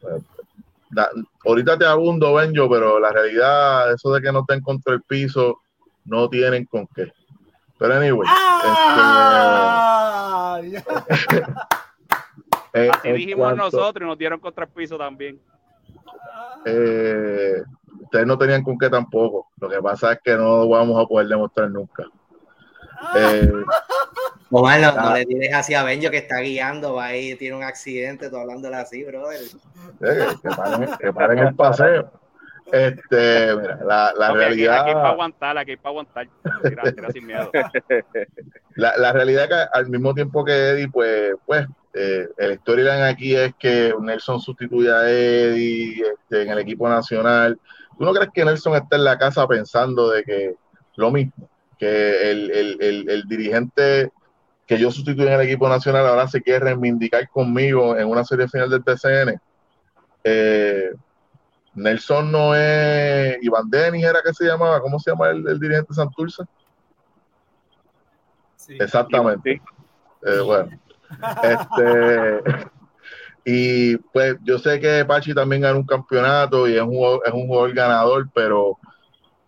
[0.00, 0.22] Pues,
[1.44, 5.60] ahorita te abundo, Benjo, pero la realidad, eso de que no estén contra el piso,
[6.04, 7.12] no tienen con qué.
[7.78, 8.28] Pero anyway.
[9.38, 10.60] ¡Ah!
[10.62, 11.42] Este,
[12.74, 15.40] Eh, Así en dijimos cuanto- nosotros y nos dieron contra el piso también.
[16.66, 17.62] eh,
[18.02, 19.48] ustedes no tenían con qué tampoco.
[19.58, 22.04] Lo que pasa es que no lo vamos a poder demostrar nunca.
[23.14, 23.50] Eh,
[24.50, 28.30] no, no le tires así a Benjo que está guiando, va ahí, tiene un accidente,
[28.30, 29.40] tú hablándole así, brother.
[30.00, 32.10] eh, que, paren, que paren el paseo.
[32.70, 34.80] Este, mira, la, la aquí, realidad.
[34.80, 36.28] aquí hay para aguantar, aquí hay para aguantar.
[36.62, 37.50] Tira, tira sin miedo.
[38.74, 43.02] La, la realidad es que al mismo tiempo que Eddie, pues, pues eh, el storyline
[43.02, 47.58] aquí es que Nelson sustituye a Eddie este, en el equipo nacional.
[47.98, 50.54] ¿Tú no crees que Nelson está en la casa pensando de que
[50.94, 51.48] lo mismo,
[51.78, 54.10] que el, el- el- el dirigente
[54.66, 58.48] que yo sustituí en el equipo nacional ahora se quiere reivindicar conmigo en una serie
[58.48, 59.40] final del TCN?
[60.24, 60.90] Eh,
[61.74, 65.94] Nelson no es Iván Denis, era que se llamaba, ¿cómo se llama el, el dirigente
[65.94, 66.42] Santurce?
[68.56, 68.76] Sí.
[68.80, 69.62] Exactamente.
[70.26, 70.68] Eh, bueno,
[71.42, 72.42] este,
[73.44, 77.46] y pues yo sé que Pachi también ganó un campeonato y es un es un
[77.46, 78.76] jugador ganador, pero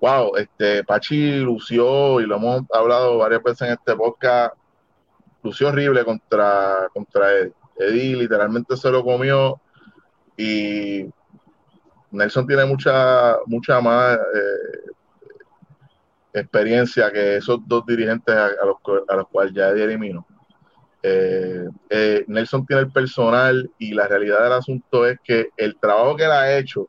[0.00, 4.54] wow, este Pachi lució y lo hemos hablado varias veces en este podcast,
[5.42, 7.52] lució horrible contra, contra Eddie.
[7.78, 9.60] Eddie literalmente se lo comió
[10.36, 11.06] y
[12.10, 14.90] Nelson tiene mucha, mucha más eh,
[16.32, 18.76] experiencia que esos dos dirigentes a, los,
[19.08, 20.26] a los cuales ya Eddie eliminó.
[21.02, 26.16] Eh, eh, Nelson tiene el personal y la realidad del asunto es que el trabajo
[26.16, 26.88] que él ha hecho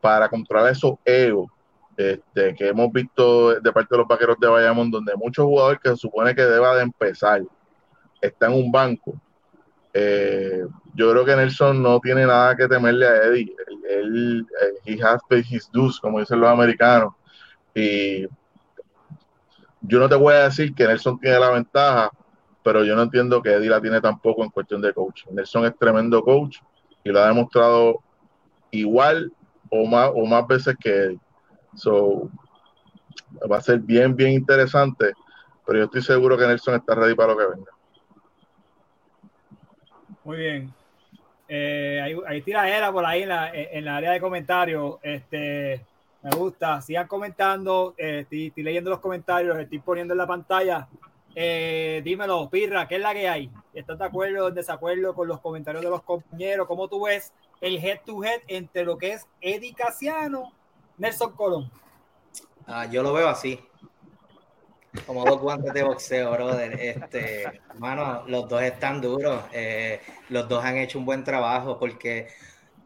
[0.00, 1.51] para controlar esos egos
[1.96, 5.90] este, que hemos visto de parte de los vaqueros de Bayamón, donde muchos jugadores que
[5.90, 7.42] se supone que deba de empezar
[8.20, 9.14] están en un banco.
[9.94, 13.54] Eh, yo creo que Nelson no tiene nada que temerle a Eddie.
[13.66, 17.14] Él, él, eh, he has paid his dues, como dicen los americanos.
[17.74, 18.26] Y
[19.82, 22.10] yo no te voy a decir que Nelson tiene la ventaja,
[22.62, 25.24] pero yo no entiendo que Eddie la tiene tampoco en cuestión de coach.
[25.30, 26.58] Nelson es tremendo coach
[27.04, 28.00] y lo ha demostrado
[28.70, 29.32] igual
[29.70, 31.20] o más, o más veces que Eddie.
[31.74, 32.28] So,
[33.50, 35.12] va a ser bien, bien interesante,
[35.66, 37.70] pero yo estoy seguro que Nelson está ready para lo que venga.
[40.24, 40.74] Muy bien.
[41.48, 44.96] Eh, hay, hay tiradera por ahí en la, en la área de comentarios.
[45.02, 45.84] Este,
[46.22, 46.80] me gusta.
[46.80, 47.94] Sigan comentando.
[47.96, 49.58] eh, estoy, estoy leyendo los comentarios.
[49.58, 50.88] Estoy poniendo en la pantalla.
[51.34, 53.50] Eh, dímelo, Pirra, ¿qué es la que hay?
[53.72, 56.66] ¿Estás de acuerdo o en desacuerdo con los comentarios de los compañeros?
[56.66, 60.52] ¿Cómo tú ves el head to head entre lo que es Eddie Casiano,
[60.98, 61.70] Nelson Colón?
[62.66, 63.58] Ah, yo lo veo así.
[65.06, 66.78] Como dos guantes de boxeo, brother.
[66.78, 69.42] Este, hermano, los dos están duros.
[69.52, 72.28] eh, los dos han hecho un buen trabajo porque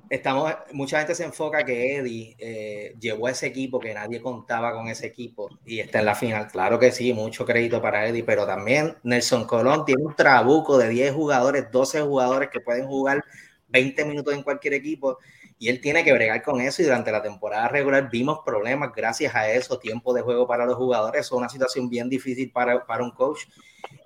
[0.09, 4.89] estamos, mucha gente se enfoca que Eddie eh, llevó ese equipo, que nadie contaba con
[4.89, 6.47] ese equipo y está en la final.
[6.47, 10.89] Claro que sí, mucho crédito para Eddie, pero también Nelson Colón tiene un trabuco de
[10.89, 13.25] 10 jugadores, 12 jugadores que pueden jugar
[13.69, 15.19] 20 minutos en cualquier equipo
[15.59, 19.35] y él tiene que bregar con eso y durante la temporada regular vimos problemas gracias
[19.35, 23.03] a eso, tiempo de juego para los jugadores, es una situación bien difícil para, para
[23.03, 23.45] un coach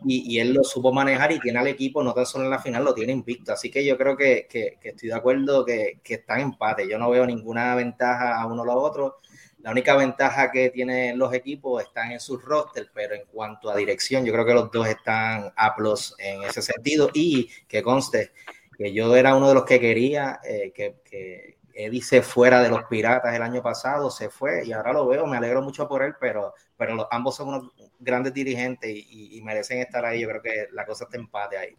[0.05, 2.59] y, y él lo supo manejar y tiene al equipo, no tan solo en la
[2.59, 6.01] final, lo tiene invicto, así que yo creo que, que, que estoy de acuerdo que,
[6.05, 9.19] que están en empate, yo no veo ninguna ventaja a uno o a otro,
[9.63, 13.77] la única ventaja que tienen los equipos están en sus roster, pero en cuanto a
[13.77, 18.33] dirección, yo creo que los dos están a plus en ese sentido y que conste
[18.81, 22.71] que yo era uno de los que quería eh, que, que, Eddie se fuera de
[22.71, 26.03] los piratas el año pasado, se fue y ahora lo veo, me alegro mucho por
[26.03, 30.23] él, pero, pero los, ambos son unos grandes dirigentes y, y, y, merecen estar ahí.
[30.23, 31.77] Yo creo que la cosa está empate ahí.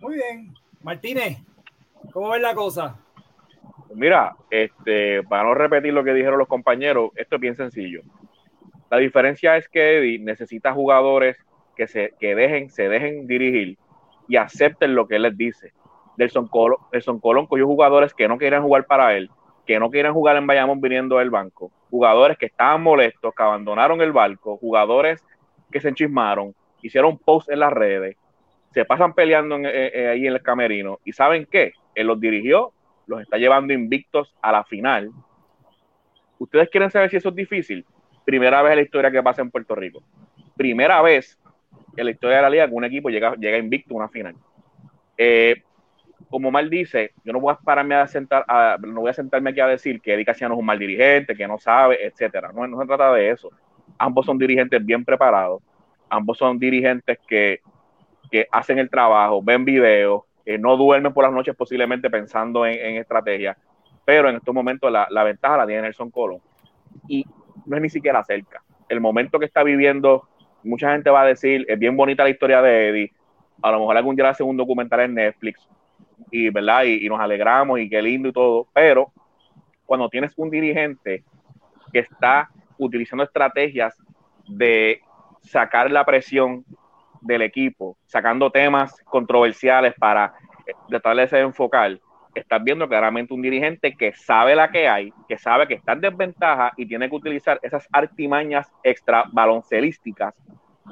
[0.00, 0.54] Muy bien.
[0.80, 1.38] Martínez,
[2.10, 2.98] ¿cómo ves la cosa?
[3.94, 8.00] Mira, este, para no repetir lo que dijeron los compañeros, esto es bien sencillo.
[8.90, 11.36] La diferencia es que Eddie necesita jugadores
[11.76, 13.76] que se que dejen, se dejen dirigir
[14.28, 15.72] y acepten lo que él les dice.
[16.16, 19.30] Nelson Colón, Nelson Colón cogió jugadores que no querían jugar para él,
[19.66, 24.00] que no quieren jugar en Bayamón viniendo del banco, jugadores que estaban molestos, que abandonaron
[24.00, 25.22] el barco, jugadores
[25.70, 28.16] que se enchismaron, hicieron posts en las redes,
[28.72, 31.72] se pasan peleando en, eh, ahí en el camerino y ¿saben qué?
[31.94, 32.72] Él los dirigió,
[33.06, 35.10] los está llevando invictos a la final.
[36.38, 37.84] ¿Ustedes quieren saber si eso es difícil?
[38.24, 40.02] Primera vez en la historia que pasa en Puerto Rico.
[40.56, 41.38] Primera vez
[41.96, 44.34] en la historia de la liga que un equipo llega, invicto a una final.
[45.16, 45.62] Eh,
[46.28, 49.50] como mal dice, yo no voy a pararme a sentar, a, no voy a sentarme
[49.50, 52.50] aquí a decir que Eddie Casiano es un mal dirigente, que no sabe, etcétera.
[52.52, 53.50] No, se trata de eso.
[53.98, 55.62] Ambos son dirigentes bien preparados,
[56.08, 57.60] ambos son dirigentes que,
[58.50, 62.96] hacen el trabajo, ven videos, eh, no duermen por las noches posiblemente pensando en, en
[62.96, 63.56] estrategia,
[64.04, 66.40] pero en estos momentos la, la, ventaja la tiene Nelson Colón.
[67.08, 67.24] Y
[67.64, 68.62] no es ni siquiera cerca.
[68.90, 70.28] El momento que está viviendo,
[70.66, 73.12] mucha gente va a decir, es bien bonita la historia de Eddie,
[73.62, 75.66] a lo mejor algún día hace un documental en Netflix.
[76.30, 76.84] Y, ¿verdad?
[76.84, 79.12] Y, nos alegramos y qué lindo y todo, pero
[79.84, 81.22] cuando tienes un dirigente
[81.92, 83.96] que está utilizando estrategias
[84.48, 85.00] de
[85.42, 86.64] sacar la presión
[87.20, 90.34] del equipo, sacando temas controversiales para
[90.88, 91.98] tratar de enfocar,
[92.40, 96.00] estás viendo claramente un dirigente que sabe la que hay, que sabe que está en
[96.00, 100.34] desventaja y tiene que utilizar esas artimañas extra baloncelísticas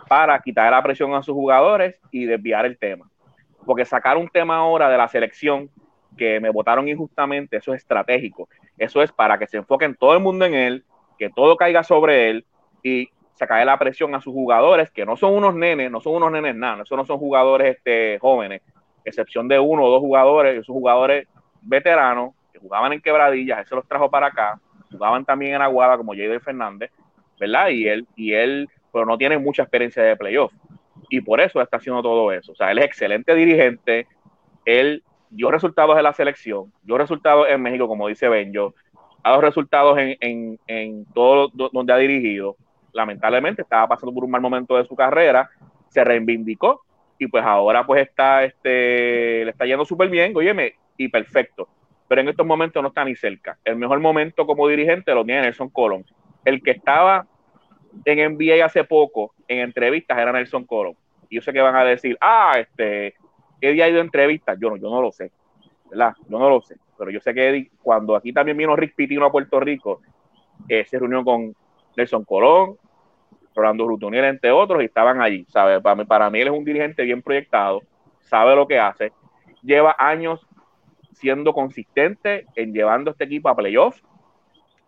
[0.09, 3.09] para quitar la presión a sus jugadores y desviar el tema.
[3.65, 5.71] Porque sacar un tema ahora de la selección
[6.17, 8.49] que me votaron injustamente, eso es estratégico.
[8.79, 10.85] Eso es para que se enfoquen todo el mundo en él,
[11.19, 12.45] que todo caiga sobre él
[12.83, 16.31] y sacar la presión a sus jugadores, que no son unos nenes, no son unos
[16.31, 18.63] nenes nada, no son jugadores este, jóvenes,
[19.05, 21.29] excepción de uno o dos jugadores, esos jugadores
[21.63, 25.97] veteranos que jugaban en quebradillas, él se los trajo para acá, jugaban también en Aguada
[25.97, 26.91] como Jader Fernández,
[27.39, 27.69] ¿verdad?
[27.69, 30.53] Y él, y él, pero no tiene mucha experiencia de playoff.
[31.11, 32.53] Y por eso está haciendo todo eso.
[32.53, 34.07] O sea, él es excelente dirigente,
[34.65, 38.75] él dio resultados en la selección, dio resultados en México, como dice Benjo,
[39.23, 42.57] ha dado resultados en, en, en todo donde ha dirigido.
[42.93, 45.51] Lamentablemente estaba pasando por un mal momento de su carrera,
[45.89, 46.83] se reivindicó
[47.19, 51.69] y pues ahora pues está, este, le está yendo súper bien, óyeme, y perfecto.
[52.09, 53.59] Pero en estos momentos no está ni cerca.
[53.65, 56.05] El mejor momento como dirigente lo tiene Nelson Colón.
[56.45, 57.27] El que estaba
[58.05, 60.97] en NBA hace poco en entrevistas era Nelson Colón.
[61.29, 63.15] Y yo sé que van a decir, ah, este,
[63.61, 64.59] ¿qué día ha ido entrevistas?
[64.61, 65.33] Yo no, yo no lo sé,
[65.91, 66.15] ¿verdad?
[66.29, 66.77] Yo no lo sé.
[66.99, 70.01] Pero yo sé que cuando aquí también vino Rick Pitino a Puerto Rico,
[70.69, 71.55] eh, se reunió con
[71.97, 72.77] Nelson Colón,
[73.55, 75.81] Rolando Rutoniel, entre otros, y estaban allí, ¿sabes?
[75.81, 77.83] Para mí, para mí él es un dirigente bien proyectado,
[78.21, 79.13] sabe lo que hace,
[79.63, 80.47] lleva años
[81.13, 84.03] siendo consistente en llevando este equipo a playoffs,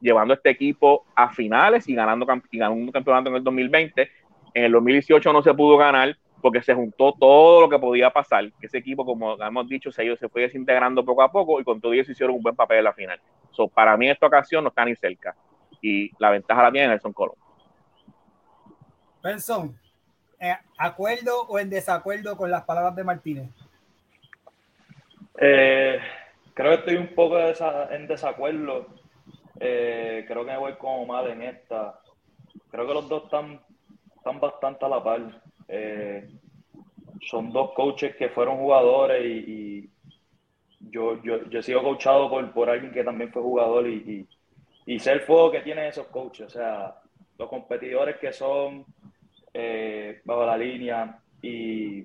[0.01, 4.11] llevando este equipo a finales y ganando, y ganando un campeonato en el 2020.
[4.55, 8.51] En el 2018 no se pudo ganar porque se juntó todo lo que podía pasar,
[8.61, 11.93] ese equipo, como hemos dicho, se, se fue desintegrando poco a poco y con todo
[11.93, 13.21] eso hicieron un buen papel en la final.
[13.51, 15.35] So, para mí esta ocasión no está ni cerca
[15.81, 17.37] y la ventaja la tiene Nelson Colón.
[19.27, 19.77] Benson,
[20.39, 23.51] ¿eh, ¿acuerdo o en desacuerdo con las palabras de Martínez?
[25.41, 25.99] Eh,
[26.55, 28.87] creo que estoy un poco en desacuerdo.
[29.59, 31.99] Eh, creo que me voy como mal en esta.
[32.71, 33.61] Creo que los dos están,
[34.17, 35.43] están bastante a la par.
[35.67, 36.31] Eh,
[37.29, 39.91] son dos coaches que fueron jugadores y,
[40.79, 44.29] yo, yo, yo, he sido coachado por, por alguien que también fue jugador y,
[44.87, 46.47] y, y sé el fuego que tienen esos coaches.
[46.47, 46.95] O sea,
[47.39, 48.87] los competidores que son
[50.25, 52.05] bajo la línea y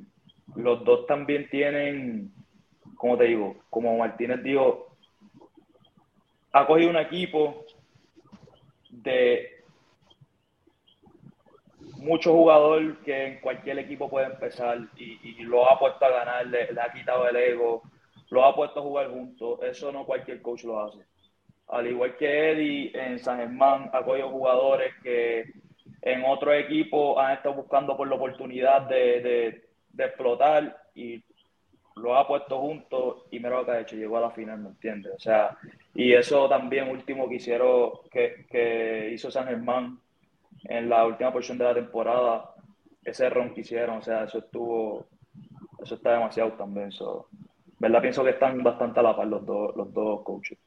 [0.56, 2.32] los dos también tienen
[3.02, 4.96] como te digo, como Martínez dijo,
[6.52, 7.66] ha cogido un equipo
[8.92, 9.64] de
[11.98, 16.80] mucho jugador que en cualquier equipo puede empezar y, lo ha puesto a ganar, le,
[16.80, 17.82] ha quitado el ego,
[18.30, 19.60] lo ha puesto a jugar juntos.
[19.64, 21.00] Eso no cualquier coach lo hace.
[21.70, 25.46] Al igual que Eddie en San Germán ha cogido jugadores que
[26.02, 31.24] en otro equipo han estado buscando por la oportunidad de, de, de explotar y
[31.96, 34.70] lo ha puesto juntos y mira lo que ha hecho, llegó a la final, ¿me
[34.70, 35.14] entiendes?
[35.16, 35.58] O sea,
[35.94, 40.00] y eso también último que hicieron, que, que hizo San Germán
[40.64, 42.56] en la última porción de la temporada,
[43.04, 45.08] ese ron que hicieron, o sea, eso estuvo,
[45.84, 47.28] eso está demasiado también, so,
[47.80, 48.02] ¿verdad?
[48.02, 50.58] Pienso que están bastante a la par los dos, los dos coaches.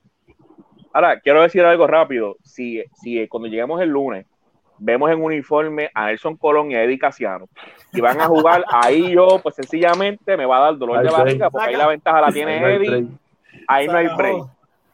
[0.93, 4.27] Ahora, quiero decir algo rápido, si, si cuando lleguemos el lunes,
[4.79, 7.49] vemos en uniforme a Nelson Colón y a Eddie Casiano
[7.93, 11.51] y van a jugar, ahí yo pues sencillamente me va a dar dolor de barriga
[11.51, 13.07] porque ahí la ventaja la tiene Eddie,
[13.69, 14.45] ahí no hay break.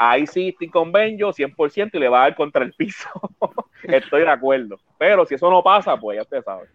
[0.02, 3.10] Ahí sí estoy con Benjo 100% y le va a dar contra el piso.
[3.82, 4.78] estoy de acuerdo.
[4.96, 6.68] Pero si eso no pasa, pues ya usted sabe.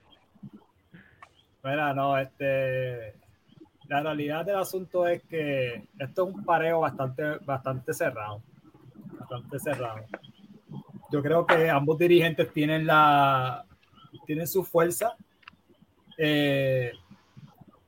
[1.63, 3.15] Bueno, no, este
[3.87, 8.43] la realidad del asunto es que esto es un pareo bastante, bastante cerrado.
[9.17, 10.05] Bastante cerrado
[11.11, 13.65] yo creo que ambos dirigentes tienen la
[14.25, 15.15] tienen su fuerza.
[16.17, 16.91] Eh,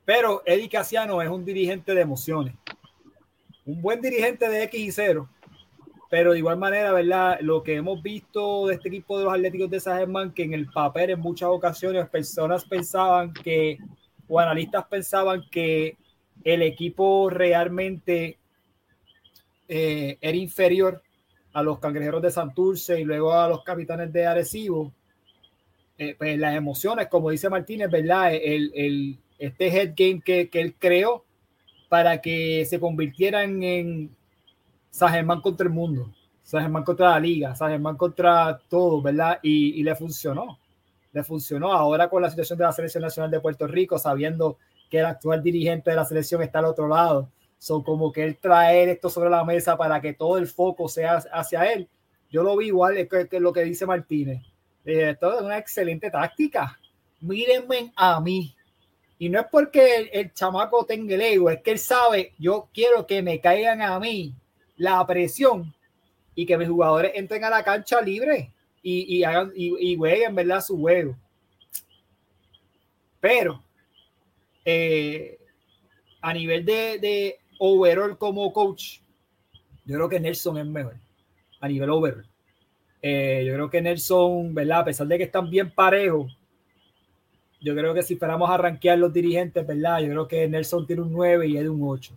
[0.06, 2.56] pero Eddie Casiano es un dirigente de emociones.
[3.66, 5.30] Un buen dirigente de X y 0.
[6.10, 7.40] Pero de igual manera, ¿verdad?
[7.42, 10.54] Lo que hemos visto de este equipo de los Atléticos de San Germán, que en
[10.54, 13.78] el papel en muchas ocasiones personas pensaban que,
[14.30, 15.98] o analistas pensaban que
[16.46, 18.38] el equipo realmente
[19.68, 21.04] eh, era inferior
[21.58, 24.94] a los cangrejeros de Santurce y luego a los capitanes de Arecibo,
[25.98, 28.32] eh, pues las emociones, como dice Martínez, ¿verdad?
[28.32, 31.26] El, el, este head game que, que, él creó
[31.90, 34.16] para que se convirtieran en
[34.92, 39.40] San Germán contra el mundo, San Germán contra la liga, San Germán contra todo, ¿verdad?
[39.42, 40.60] Y, y le funcionó,
[41.12, 44.60] le funcionó ahora con la situación de la Selección Nacional de Puerto Rico, sabiendo
[44.92, 47.32] que el actual dirigente de la selección está al otro lado.
[47.58, 51.18] Son como que él traer esto sobre la mesa para que todo el foco sea
[51.32, 51.90] hacia él.
[52.30, 54.42] Yo lo vi igual que, lo que dice Martínez.
[54.84, 56.80] Esto es una excelente táctica.
[57.22, 58.54] Mírenme a mí.
[59.20, 63.08] Y no es porque el, chamaco tenga el ego, es que él sabe, yo quiero
[63.08, 64.32] que me caigan a mí
[64.76, 65.74] la presión
[66.36, 68.52] y que mis jugadores entren a la cancha libre
[68.84, 70.62] y, hagan y, jueguen, ¿verdad?
[70.62, 71.18] Su juego.
[73.20, 73.64] Pero
[74.64, 75.40] eh,
[76.22, 79.00] a nivel de overall como coach,
[79.86, 80.96] yo creo que Nelson es mejor
[81.60, 82.26] a nivel overall.
[83.02, 84.80] Eh, yo creo que Nelson, ¿verdad?
[84.80, 86.38] A pesar de que están bien parejos,
[87.62, 90.00] yo creo que si esperamos a rankear los dirigentes, ¿verdad?
[90.02, 92.14] Yo creo que Nelson tiene un 9 y Eddie un 8.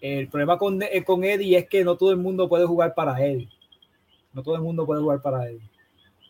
[0.00, 3.24] El problema con, eh, con Eddie es que no todo el mundo puede jugar para
[3.24, 3.48] Eddie.
[4.32, 5.70] No todo el mundo puede jugar para Eddie.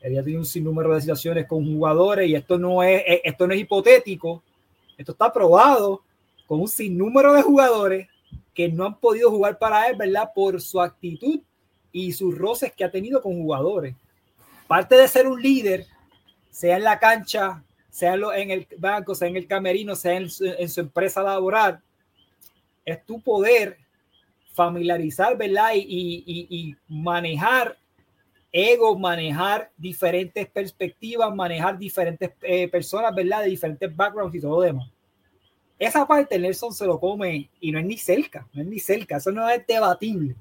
[0.01, 3.55] Eddie tiene un sinnúmero de situaciones con jugadores y esto no es, eh, esto no
[3.55, 4.43] es hipotético.
[4.97, 6.03] Esto está probado
[6.47, 8.09] con un sinnúmero de jugadores
[8.55, 10.31] que no han podido jugar para él, ¿verdad?
[10.35, 11.41] Por su actitud
[11.93, 13.95] y sus roces que ha tenido con jugadores.
[14.67, 15.87] Parte de ser un líder,
[16.51, 20.81] sea en la cancha, sea en el banco, sea en el camerino, sea en su,
[20.81, 21.81] empresa laboral,
[22.85, 23.79] es tu poder
[24.53, 25.71] familiarizar, ¿verdad?
[25.75, 27.77] Y, manejar
[28.51, 33.43] ego, manejar diferentes perspectivas, manejar diferentes eh, personas, ¿verdad?
[33.43, 34.94] De diferentes backgrounds y todo lo demás.
[35.85, 39.19] Esa parte Nelson se lo come y no es ni cerca, no es ni cerca,
[39.19, 40.35] eso no es debatible.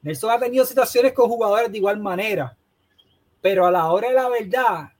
[0.00, 2.56] Nelson ha tenido situaciones con jugadores de igual manera,
[3.40, 4.92] pero a la hora de la verdad,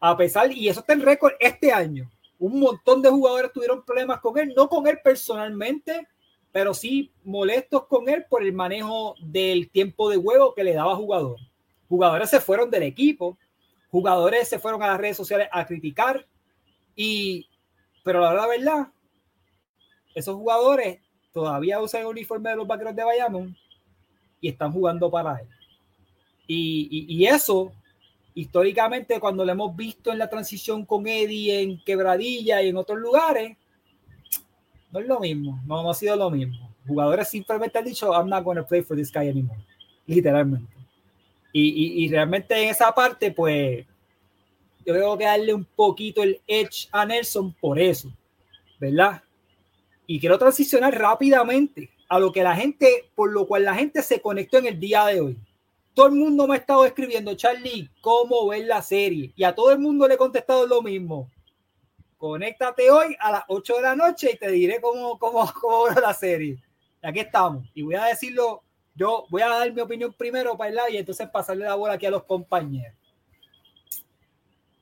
[0.00, 4.18] a pesar, y eso está en récord este año, un montón de jugadores tuvieron problemas
[4.20, 6.08] con él, no con él personalmente,
[6.50, 10.92] pero sí molestos con él por el manejo del tiempo de juego que le daba
[10.92, 11.36] a jugador.
[11.86, 13.36] Jugadores se fueron del equipo,
[13.90, 16.26] jugadores se fueron a las redes sociales a criticar,
[16.96, 17.46] y,
[18.02, 18.88] pero la verdad, verdad,
[20.14, 20.98] esos jugadores
[21.32, 23.56] todavía usan el uniforme de los vaqueros de Bayamón
[24.40, 25.48] y están jugando para él.
[26.46, 27.72] Y, y, eso,
[28.34, 32.98] históricamente, cuando lo hemos visto en la transición con Eddie en Quebradilla y en otros
[32.98, 33.56] lugares,
[34.92, 36.70] no es lo mismo, no, no ha sido lo mismo.
[36.86, 39.58] Jugadores simplemente han dicho, I'm not going to play for this guy anymore,
[40.06, 40.72] literalmente.
[41.52, 43.86] Y, y, realmente en esa parte, pues,
[44.84, 48.12] yo tengo que darle un poquito el edge a Nelson por eso,
[48.78, 49.22] ¿verdad?
[50.06, 54.20] Y quiero transicionar rápidamente a lo que la gente, por lo cual la gente se
[54.20, 55.38] conectó en el día de hoy.
[55.94, 59.32] Todo el mundo me ha estado escribiendo, Charlie, cómo ver la serie.
[59.36, 61.30] Y a todo el mundo le he contestado lo mismo.
[62.18, 66.00] Conéctate hoy a las 8 de la noche y te diré cómo, cómo, cómo ver
[66.00, 66.58] la serie.
[67.02, 67.64] Y aquí estamos.
[67.74, 68.62] Y voy a decirlo,
[68.94, 71.94] yo voy a dar mi opinión primero para el lado y entonces pasarle la bola
[71.94, 72.96] aquí a los compañeros.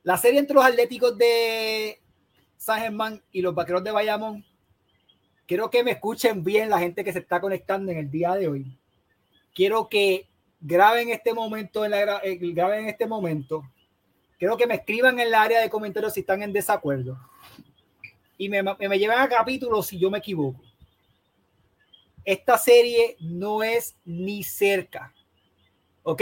[0.03, 2.01] La serie entre los Atléticos de
[2.57, 4.45] San Germán y los Vaqueros de Bayamón
[5.47, 8.47] quiero que me escuchen bien la gente que se está conectando en el día de
[8.47, 8.77] hoy.
[9.53, 10.27] Quiero que
[10.59, 13.63] graben este momento, en la, eh, graben este momento.
[14.37, 17.17] Quiero que me escriban en el área de comentarios si están en desacuerdo.
[18.37, 20.61] Y me, me lleven a capítulo si yo me equivoco.
[22.25, 25.13] Esta serie no es ni cerca.
[26.03, 26.21] ¿Ok?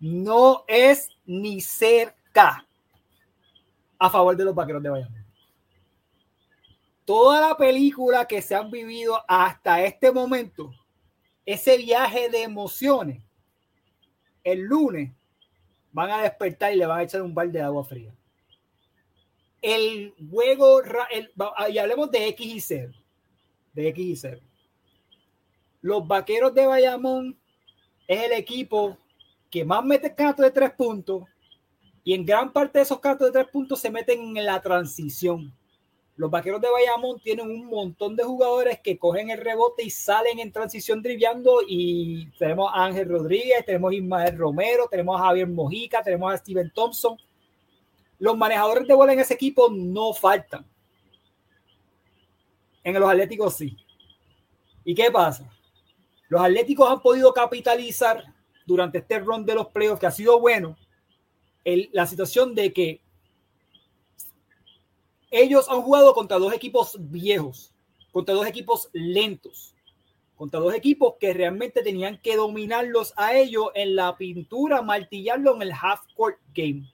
[0.00, 2.66] No es ni cerca
[3.98, 5.21] a favor de los vaqueros de Bayamón
[7.04, 10.72] toda la película que se han vivido hasta este momento,
[11.44, 13.22] ese viaje de emociones,
[14.44, 15.12] el lunes
[15.92, 18.14] van a despertar y le van a echar un balde de agua fría.
[19.60, 20.82] El juego,
[21.68, 22.92] y hablemos de X y 0,
[23.72, 24.40] de X y 0.
[25.80, 27.38] Los vaqueros de Bayamón
[28.06, 28.98] es el equipo
[29.50, 31.24] que más mete cantos de tres puntos
[32.04, 35.52] y en gran parte de esos cantos de tres puntos se meten en la transición
[36.22, 40.38] los vaqueros de Bayamón tienen un montón de jugadores que cogen el rebote y salen
[40.38, 41.62] en transición driviando.
[41.66, 46.36] Y tenemos a Ángel Rodríguez, tenemos a Ismael Romero, tenemos a Javier Mojica, tenemos a
[46.36, 47.18] Steven Thompson.
[48.20, 50.64] Los manejadores de bola en ese equipo no faltan.
[52.84, 53.76] En los Atléticos sí.
[54.84, 55.50] ¿Y qué pasa?
[56.28, 58.22] Los Atléticos han podido capitalizar
[58.64, 60.76] durante este run de los playoffs, que ha sido bueno,
[61.64, 63.00] la situación de que
[65.32, 67.72] ellos han jugado contra dos equipos viejos,
[68.12, 69.74] contra dos equipos lentos,
[70.36, 75.62] contra dos equipos que realmente tenían que dominarlos a ellos en la pintura, martillarlo en
[75.62, 76.84] el half court game.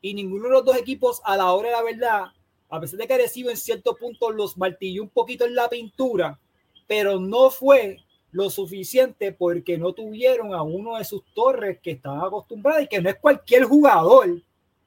[0.00, 2.24] Y ninguno de los dos equipos, a la hora de la verdad,
[2.70, 6.38] a pesar de que recibo en cierto punto los martilló un poquito en la pintura,
[6.86, 7.98] pero no fue
[8.30, 13.02] lo suficiente porque no tuvieron a uno de sus torres que estaban acostumbrados y que
[13.02, 14.40] no es cualquier jugador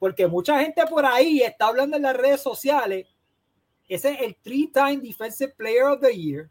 [0.03, 3.07] porque mucha gente por ahí está hablando en las redes sociales
[3.87, 6.49] ese es el three-time Defensive Player of the Year.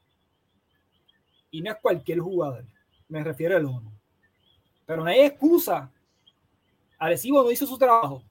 [1.50, 2.64] Y no es cualquier jugador.
[3.08, 3.92] Me refiero al uno.
[4.86, 5.92] Pero no hay excusa.
[6.98, 8.22] Arecibo no hizo su trabajo.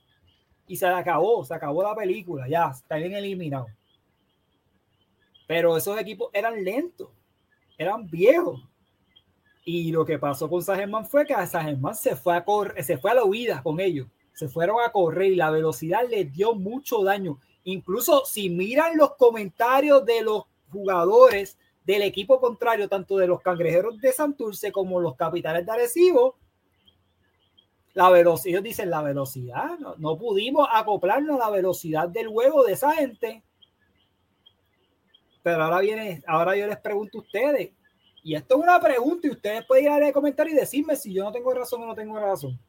[0.65, 2.47] Y se acabó, se acabó la película.
[2.49, 3.67] Ya, está bien eliminado.
[5.47, 7.09] Pero esos equipos eran lentos,
[7.78, 8.59] eran viejos.
[9.65, 13.11] Y lo que pasó con San fue que San se fue a correr, se fue
[13.11, 14.07] a la huida con ellos.
[14.41, 17.37] Se fueron a correr y la velocidad les dio mucho daño.
[17.63, 24.01] Incluso si miran los comentarios de los jugadores del equipo contrario, tanto de los cangrejeros
[24.01, 26.37] de Santurce como los capitales de Arecibo,
[27.93, 32.73] la velocidad, ellos dicen la velocidad, no, pudimos acoplarnos a la velocidad del juego de
[32.73, 33.43] esa gente.
[35.43, 37.73] Pero ahora viene, ahora yo les pregunto a ustedes,
[38.23, 41.25] y esto es una pregunta y ustedes pueden ir a comentar y decirme si yo
[41.25, 42.59] no tengo razón o no tengo razón.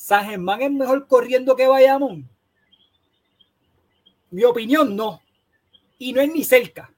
[0.00, 2.26] ¿San Germán es mejor corriendo que Bayamón?
[4.30, 5.20] Mi opinión, no.
[5.98, 6.90] Y no es ni cerca.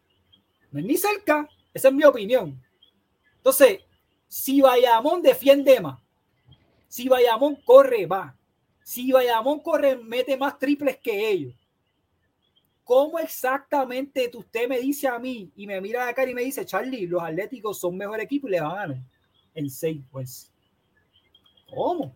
[0.71, 1.49] No es ni cerca.
[1.75, 2.63] Esa es mi opinión.
[3.39, 3.81] Entonces,
[4.29, 6.01] si Bayamón defiende más,
[6.87, 8.37] si Bayamón corre más,
[8.85, 11.55] si Bayamón corre, mete más triples que ellos,
[12.85, 17.09] ¿cómo exactamente usted me dice a mí y me mira acá y me dice, Charlie,
[17.09, 19.03] los Atléticos son mejor equipo y le van a ganar
[19.55, 20.53] en seis, pues?
[21.69, 22.15] ¿Cómo?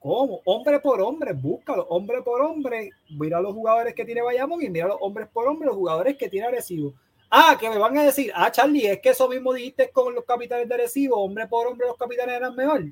[0.00, 0.40] ¿Cómo?
[0.46, 1.86] Hombre por hombre, búscalo.
[1.88, 5.66] Hombre por hombre, mira los jugadores que tiene Bayamón y mira los hombres por hombre,
[5.66, 6.94] los jugadores que tiene Arecibo.
[7.30, 10.24] Ah, que me van a decir, ah, Charlie, es que eso mismo dijiste con los
[10.24, 12.82] capitanes de Arecibo, hombre por hombre, los capitanes eran mejor.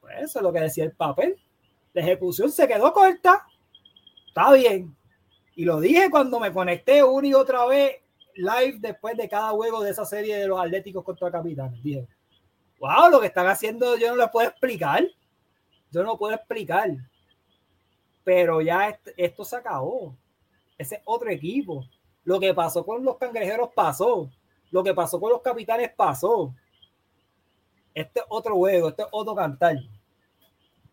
[0.00, 1.40] Pues eso es lo que decía el papel.
[1.92, 3.46] La ejecución se quedó corta.
[4.26, 4.96] Está bien.
[5.54, 8.00] Y lo dije cuando me conecté una y otra vez
[8.34, 11.80] live después de cada juego de esa serie de los Atléticos contra Capitanes.
[11.84, 12.08] Dije,
[12.80, 15.06] wow, lo que están haciendo yo no lo puedo explicar
[15.94, 16.90] yo no puedo explicar.
[18.24, 20.16] Pero ya esto se acabó.
[20.76, 21.84] Ese otro equipo.
[22.24, 24.30] Lo que pasó con los cangrejeros pasó.
[24.70, 26.52] Lo que pasó con los capitanes pasó.
[27.94, 29.76] Este otro juego, este otro cantar.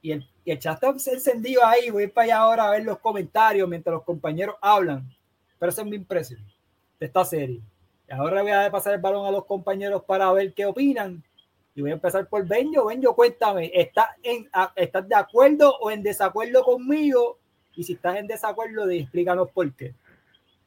[0.02, 1.90] Y el, y el chat está encendido ahí.
[1.90, 5.10] Voy para allá ahora a ver los comentarios mientras los compañeros hablan.
[5.58, 6.46] Pero esa es mi impresión
[7.00, 7.62] de esta serie.
[8.08, 11.24] Y ahora voy a pasar el balón a los compañeros para ver qué opinan.
[11.74, 12.86] Y voy a empezar por Benjo.
[12.86, 17.40] Benjo, cuéntame, ¿estás, en, ¿estás de acuerdo o en desacuerdo conmigo?
[17.76, 19.94] Y si estás en desacuerdo, explícanos por qué.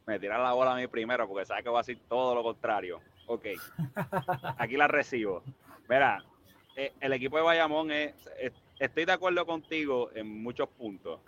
[0.06, 2.42] Me tiras la bola a mí primero porque sabes que va a decir todo lo
[2.42, 3.00] contrario.
[3.26, 3.46] Ok,
[4.58, 5.42] aquí la recibo.
[5.88, 6.24] Mira,
[6.76, 8.14] eh, el equipo de Bayamón es,
[8.78, 11.20] estoy de acuerdo contigo en muchos puntos.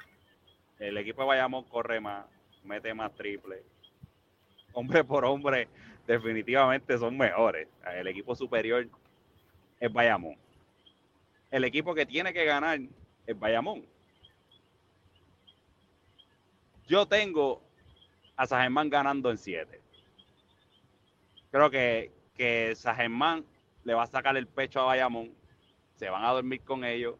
[0.78, 2.26] El equipo de Bayamón corre más,
[2.64, 3.62] mete más triple.
[4.72, 5.68] Hombre por hombre,
[6.06, 7.68] definitivamente son mejores.
[7.94, 8.86] El equipo superior
[9.80, 10.36] es Bayamón.
[11.50, 12.78] El equipo que tiene que ganar
[13.26, 13.86] es Bayamón.
[16.86, 17.62] Yo tengo
[18.36, 19.80] a San ganando en 7.
[21.50, 23.44] Creo que, que San
[23.84, 25.32] le va a sacar el pecho a Bayamón.
[25.96, 27.16] Se van a dormir con ellos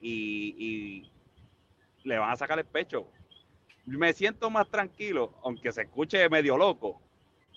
[0.00, 1.10] y, y
[2.04, 3.06] le van a sacar el pecho.
[3.86, 7.00] Me siento más tranquilo, aunque se escuche medio loco,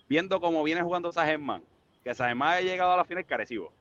[0.07, 1.63] viendo cómo viene jugando San
[2.03, 3.71] que San ha llegado a la final carecido.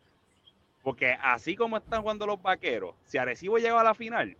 [0.84, 4.36] Porque así como están jugando los vaqueros, si Arecibo llega a la final,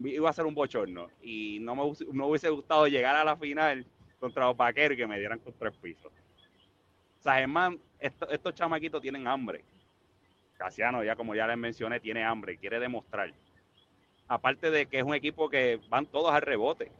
[0.00, 1.08] iba a ser un bochorno.
[1.20, 1.82] Y no me,
[2.24, 3.86] hubiese gustado llegar a la final
[4.18, 6.10] contra los vaqueros y que me dieran con tres pisos.
[7.20, 9.62] O sea, Germán, estos chamaquitos tienen hambre.
[10.56, 13.30] Casiano, ya como ya les mencioné, tiene hambre, quiere demostrar.
[14.28, 16.90] Aparte de que es un equipo que van todos al rebote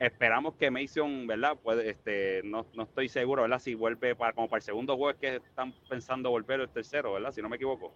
[0.00, 1.56] esperamos que Mason, ¿verdad?
[1.62, 3.58] Puede, este, no, no estoy seguro, ¿verdad?
[3.58, 7.12] Si vuelve para, como para el segundo juego, es que están pensando volver el tercero,
[7.12, 7.30] ¿verdad?
[7.32, 7.92] Si no me equivoco.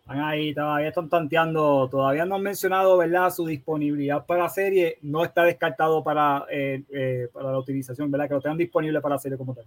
[0.00, 3.30] Están ahí, todavía están tanteando, todavía no han mencionado, ¿verdad?
[3.30, 8.28] Su disponibilidad para la serie no está descartado para, eh, eh, para la utilización, ¿verdad?
[8.28, 9.66] Que lo tengan disponible para la serie como tal.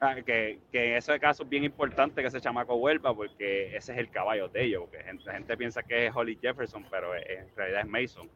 [0.00, 3.92] Ah, que, que, en ese caso es bien importante que ese chamaco vuelva porque ese
[3.92, 7.54] es el caballo de ellos, porque la gente, piensa que es Holly Jefferson, pero en
[7.54, 8.28] realidad es Mason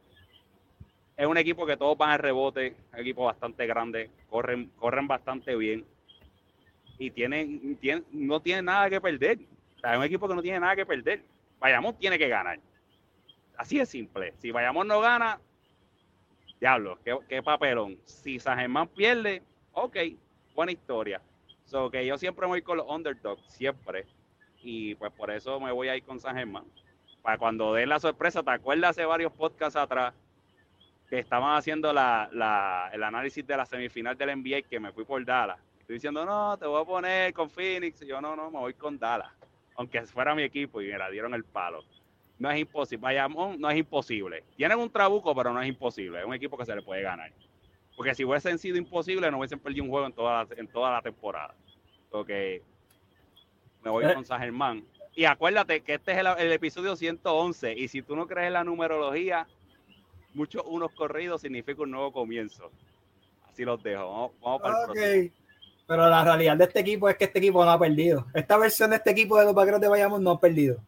[1.19, 5.53] es un equipo que todos van al rebote, un equipo bastante grande, corren, corren bastante
[5.53, 5.85] bien
[6.97, 7.77] y tienen,
[8.13, 9.37] no tienen nada que perder.
[9.37, 11.21] es un equipo que no tiene nada que perder.
[11.59, 12.57] Vayamos tiene que ganar.
[13.57, 14.33] Así es simple.
[14.37, 15.41] Si Vayamos no gana,
[16.61, 16.97] diablo,
[17.27, 17.97] qué, papelón.
[18.05, 19.43] Si San Germán pierde,
[19.73, 19.97] ok,
[20.55, 21.21] buena historia.
[21.65, 24.05] So que yo siempre voy con los underdogs, siempre.
[24.63, 26.63] Y pues por eso me voy a ir con San Germán.
[27.21, 30.13] Para cuando dé la sorpresa, ¿te acuerdas hace varios podcasts atrás?
[31.09, 35.23] Que estaban haciendo la, el análisis de la semifinal del NBA que me fui por
[35.25, 35.57] Dallas.
[35.79, 38.01] Estoy diciendo, no, te voy a poner con Phoenix.
[38.03, 39.31] Y yo, no, no, me voy con Dallas.
[39.75, 41.83] Aunque fuera mi equipo y me la dieron el palo.
[42.37, 43.01] no es imposible.
[43.01, 44.43] Bayamón no es imposible.
[44.55, 46.19] Tienen un trabuco, pero no es imposible.
[46.19, 47.31] Es un equipo que se le puede ganar.
[47.95, 50.91] Porque si hubiesen sido imposible, no hubiesen perdido un juego en toda la, en toda
[50.91, 51.55] la temporada.
[52.11, 52.61] Porque
[53.83, 54.13] me voy Eh.
[54.13, 54.85] con San Germán.
[55.15, 57.73] Y acuérdate que este es el, el episodio 111.
[57.73, 59.47] Y si tú no crees en la numerología,
[60.39, 62.71] muchos unos corridos significa un nuevo comienzo.
[63.49, 64.09] Así los dejo.
[64.09, 65.35] Vamos, vamos para el próximo.
[65.85, 68.25] Pero la realidad de este equipo es que este equipo no ha perdido.
[68.33, 70.81] Esta versión de este equipo de los Vaqueros de Bayamón no ha perdido.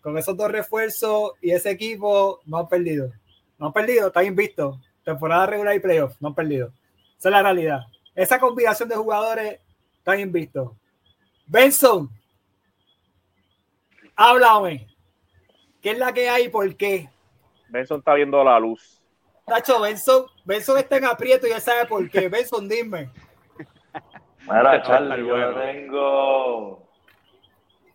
[0.00, 3.12] Con esos dos refuerzos y ese equipo no han perdido.
[3.58, 4.80] No han perdido, está invisto.
[5.04, 6.72] Temporada regular y playoff, no han perdido.
[7.18, 7.80] Esa es la realidad.
[8.14, 9.60] Esa combinación de jugadores
[9.98, 10.76] está invisto.
[11.46, 12.08] Benson,
[14.16, 14.88] háblame.
[15.82, 17.10] ¿Qué es la que hay y por qué?
[17.72, 19.02] Benson está viendo la luz.
[19.46, 22.28] Tacho, Benson, Benson está en aprieto y él sabe por qué.
[22.28, 23.10] Benson, dime.
[24.40, 25.54] Mira, Charlie, yo bueno.
[25.60, 26.88] tengo.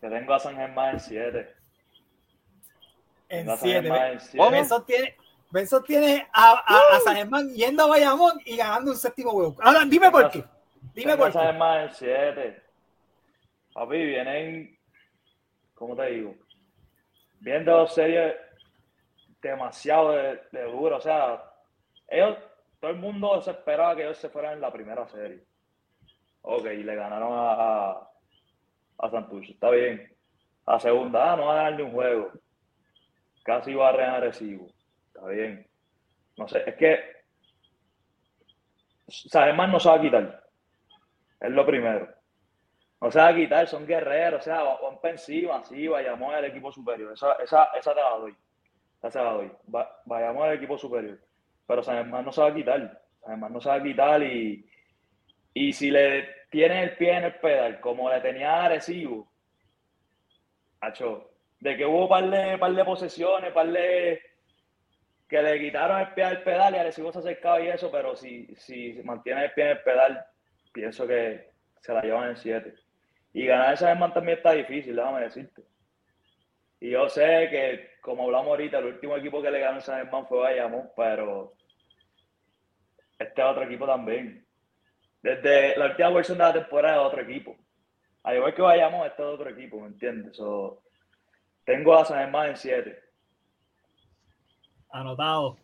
[0.02, 1.54] Yo tengo a San Germán en 7.
[3.28, 3.82] En Tengo a San siete.
[3.82, 4.38] Germán en siete.
[4.38, 4.50] ¿Cómo?
[4.50, 5.16] Benson tiene,
[5.50, 9.56] Benson tiene a, a, a San Germán yendo a Bayamón y ganando un séptimo juego.
[9.62, 10.44] Ahora, dime por qué.
[10.92, 11.46] Dime Tengo por a San qué.
[11.48, 12.62] Germán en 7.
[13.74, 14.78] Papi, vienen.
[15.74, 16.34] ¿Cómo te digo?
[17.40, 18.34] Vienen dos series
[19.40, 20.96] demasiado de, duro.
[20.96, 21.42] O sea,
[22.08, 22.36] ellos,
[22.80, 25.44] todo el mundo se esperaba que ellos se fueran en la primera serie.
[26.42, 28.08] Ok, y le ganaron a,
[28.98, 29.52] a, Santurce.
[29.52, 30.12] Está bien.
[30.66, 32.32] A segunda, ah, no va a ganar ni un juego.
[33.42, 34.66] Casi va a regalar recibo.
[35.06, 35.66] Está bien.
[36.36, 37.18] No sé, es que.
[39.32, 40.44] Además, no se va a quitar.
[41.40, 42.08] Es lo primero.
[43.00, 44.40] No se va a quitar, son guerreros.
[44.40, 47.12] O sea, van para encima, vayamos al equipo superior.
[47.12, 48.36] Esa, esa, esa te la doy.
[49.02, 49.50] Doy.
[49.74, 51.18] Va- vayamos al equipo superior.
[51.66, 53.02] Pero San Germán no se va a quitar.
[53.20, 54.68] San Germán no se va a quitar y,
[55.54, 59.28] y si le tiene el pie en el pedal, como le tenía a Arecibo,
[60.80, 61.30] Hacho,
[61.60, 64.20] de que hubo par de, par de posesiones, par de
[65.28, 68.46] que le quitaron el pie al pedal y Arecibo se acercaba y eso, pero si,
[68.56, 70.24] si mantiene el pie en el pedal,
[70.72, 72.74] pienso que se la llevan en 7.
[73.34, 75.62] Y ganar esa Germán también está difícil, déjame decirte.
[76.80, 79.98] Y yo sé que, como hablamos ahorita, el último equipo que le ganó a San
[79.98, 81.54] Germán fue Bayamón, pero
[83.18, 84.46] este es otro equipo también.
[85.20, 87.56] Desde la última versión de la temporada es otro equipo.
[88.22, 90.36] Al igual que Bayamón, este es otro equipo, ¿me entiendes?
[90.36, 90.82] So,
[91.64, 93.02] tengo a San Germán en 7.
[94.90, 95.58] Anotado.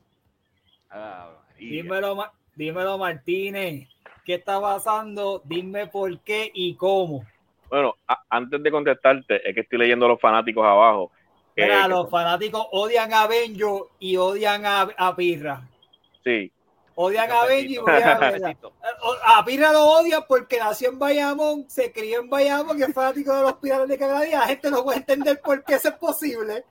[0.90, 1.40] Ah.
[1.58, 3.88] Dímelo, dímelo, Martínez.
[4.24, 5.42] ¿Qué está pasando?
[5.44, 7.24] Dime por qué y cómo.
[7.70, 11.10] Bueno, a- antes de contestarte, es que estoy leyendo a los fanáticos abajo.
[11.56, 15.62] eh, Mira, los fanáticos odian a Benjo y odian a, a Pirra.
[16.24, 16.50] sí,
[16.96, 18.56] Odian a Benjo y odian a Pirra.
[19.02, 22.94] O- A Pirra lo odian porque nació en Bayamón, se crió en Bayamón, que es
[22.94, 24.24] fanático de los Piratas de Canadá.
[24.26, 26.64] La gente no puede entender por qué eso es posible.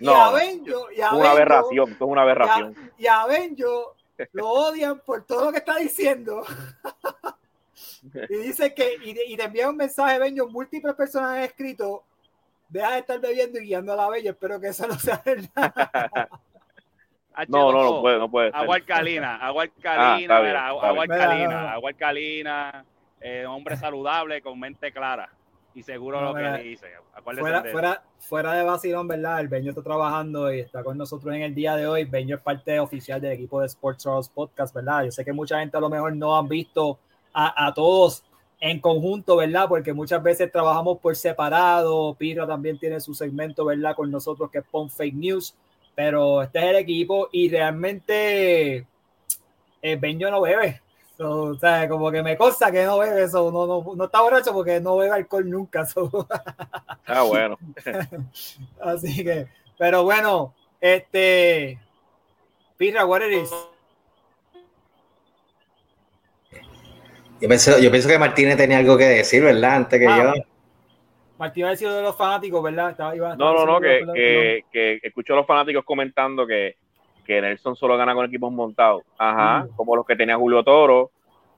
[0.00, 0.32] Y No, a.
[0.32, 2.92] Benjo, y a es una Benjo- aberración, esto es una aberración.
[2.96, 3.96] y a Benjo
[4.32, 6.42] lo odian por todo lo que está diciendo.
[8.28, 12.04] y dice que, y, y te envía un mensaje, Benjo, múltiples personas han escrito,
[12.68, 16.28] deja de estar bebiendo y guiando a la bella, espero que eso no sea verdad.
[17.48, 17.82] No, no, H2O.
[17.96, 18.50] no puede, no puede.
[18.54, 22.84] Agua alcalina, agua Ah, alcalina, bien, mira, está agua alcalina, agua alcalina,
[23.20, 25.28] eh, hombre saludable con mente clara
[25.74, 26.86] y seguro No, lo que dice.
[27.12, 29.40] Acuérdese fuera, de fuera, fuera de vacilón, ¿verdad?
[29.40, 32.04] El Benjo está trabajando y está con nosotros en el día de hoy.
[32.04, 35.04] Benjo es parte oficial del equipo de Sports Charles Podcast, ¿verdad?
[35.04, 37.00] Yo sé que mucha gente a lo mejor no han visto
[37.34, 38.24] a, a todos
[38.60, 39.68] en conjunto, ¿verdad?
[39.68, 42.14] Porque muchas veces trabajamos por separado.
[42.14, 43.94] Pirra también tiene su segmento, ¿verdad?
[43.94, 45.54] Con nosotros que es Pon Fake News.
[45.94, 48.86] Pero este es el equipo y realmente
[49.82, 50.80] eh, Benjo no bebe.
[51.18, 54.22] So, o sea, como que me consta que no bebe eso, no, no, no está
[54.22, 55.84] borracho porque no bebe alcohol nunca.
[55.84, 56.10] so.
[57.06, 57.58] Ah, bueno.
[58.80, 61.78] Así que, pero bueno, este,
[62.78, 63.50] Pirra, what it is?
[67.40, 69.76] Yo pienso, yo pienso que Martínez tenía algo que decir, ¿verdad?
[69.76, 70.42] Antes que Ah, yo.
[71.38, 72.90] Martín va a decir lo de los fanáticos, ¿verdad?
[72.90, 76.76] Estaba- iba- No, estaba no, no, que, que, que escucho a los fanáticos comentando que,
[77.26, 79.02] que Nelson solo gana con equipos montados.
[79.18, 79.76] Ajá, Mm.
[79.76, 81.10] como los que tenía Julio Toro,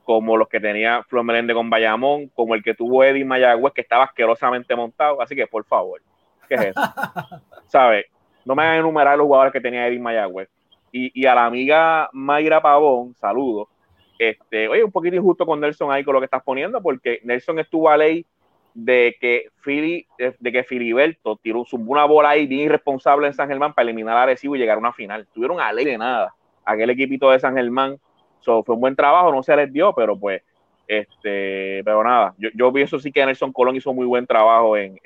[0.04, 3.80] como los que tenía Flor Meléndez con Bayamón, como el que tuvo Eddie Mayagüez, que
[3.82, 5.20] estaba asquerosamente montado.
[5.20, 6.00] Así que, por favor,
[6.48, 6.80] ¿qué es eso?
[7.66, 8.06] ¿Sabes?
[8.44, 10.48] No me hagan enumerar los jugadores que tenía Eddie Mayagüez.
[10.92, 13.68] Y, y a la amiga Mayra Pavón, saludos.
[14.18, 17.58] Este, oye, un poquito injusto con Nelson ahí con lo que estás poniendo, porque Nelson
[17.58, 18.24] estuvo a ley
[18.74, 23.48] de que Fili, de, de que Filiberto tiró una bola ahí bien irresponsable en San
[23.48, 25.26] Germán para eliminar a Arecibo y llegar a una final.
[25.32, 26.34] Tuvieron a ley de nada.
[26.64, 27.98] Aquel equipito de San Germán.
[28.40, 30.42] So, fue un buen trabajo, no se les dio, pero pues,
[30.86, 34.98] este, pero nada, yo, yo pienso sí que Nelson Colón hizo muy buen trabajo en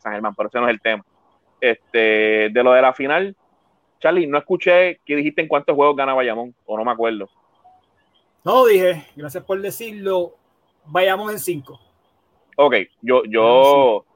[0.00, 1.04] San Germán, pero ese no es el tema.
[1.60, 3.36] Este, de lo de la final,
[3.98, 7.28] Charlie, no escuché qué dijiste en cuántos juegos gana Bayamón, o no me acuerdo.
[8.48, 10.32] No dije, gracias por decirlo,
[10.86, 11.78] vayamos en cinco.
[12.56, 14.06] Ok, yo, yo,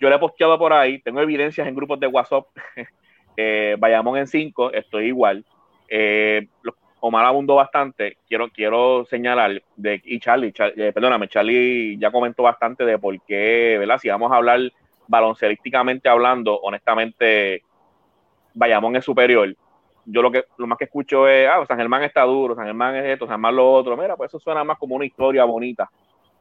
[0.00, 2.46] yo le he posteado por ahí, tengo evidencias en grupos de WhatsApp,
[3.36, 5.44] eh, vayamos en cinco, estoy igual.
[5.90, 6.48] Eh,
[7.00, 12.86] Omar abundó bastante, quiero, quiero señalar, de, y Charlie, eh, perdóname, Charlie ya comentó bastante
[12.86, 13.98] de por qué, ¿verdad?
[13.98, 14.72] Si vamos a hablar
[15.06, 17.62] baloncelísticamente hablando, honestamente,
[18.54, 19.54] Bayamón es superior.
[20.04, 22.96] Yo lo que lo más que escucho es, ah, San Germán está duro, San Germán
[22.96, 23.96] es esto, San Germán lo otro.
[23.96, 25.88] Mira, pues eso suena más como una historia bonita.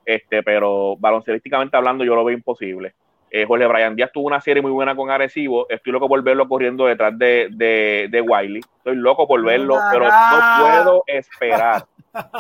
[0.03, 2.93] Este, pero baloncelísticamente hablando, yo lo veo imposible.
[3.33, 5.65] Eh, Jorge Brian Díaz tuvo una serie muy buena con Arecibo.
[5.69, 8.59] Estoy loco por verlo corriendo detrás de, de, de Wiley.
[8.77, 11.85] Estoy loco por verlo, pero no puedo esperar.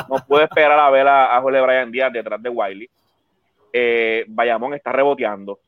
[0.09, 2.89] No puedo esperar a ver a, a Jorge Brian Díaz detrás de Wiley.
[3.71, 5.59] Eh, Bayamón está reboteando.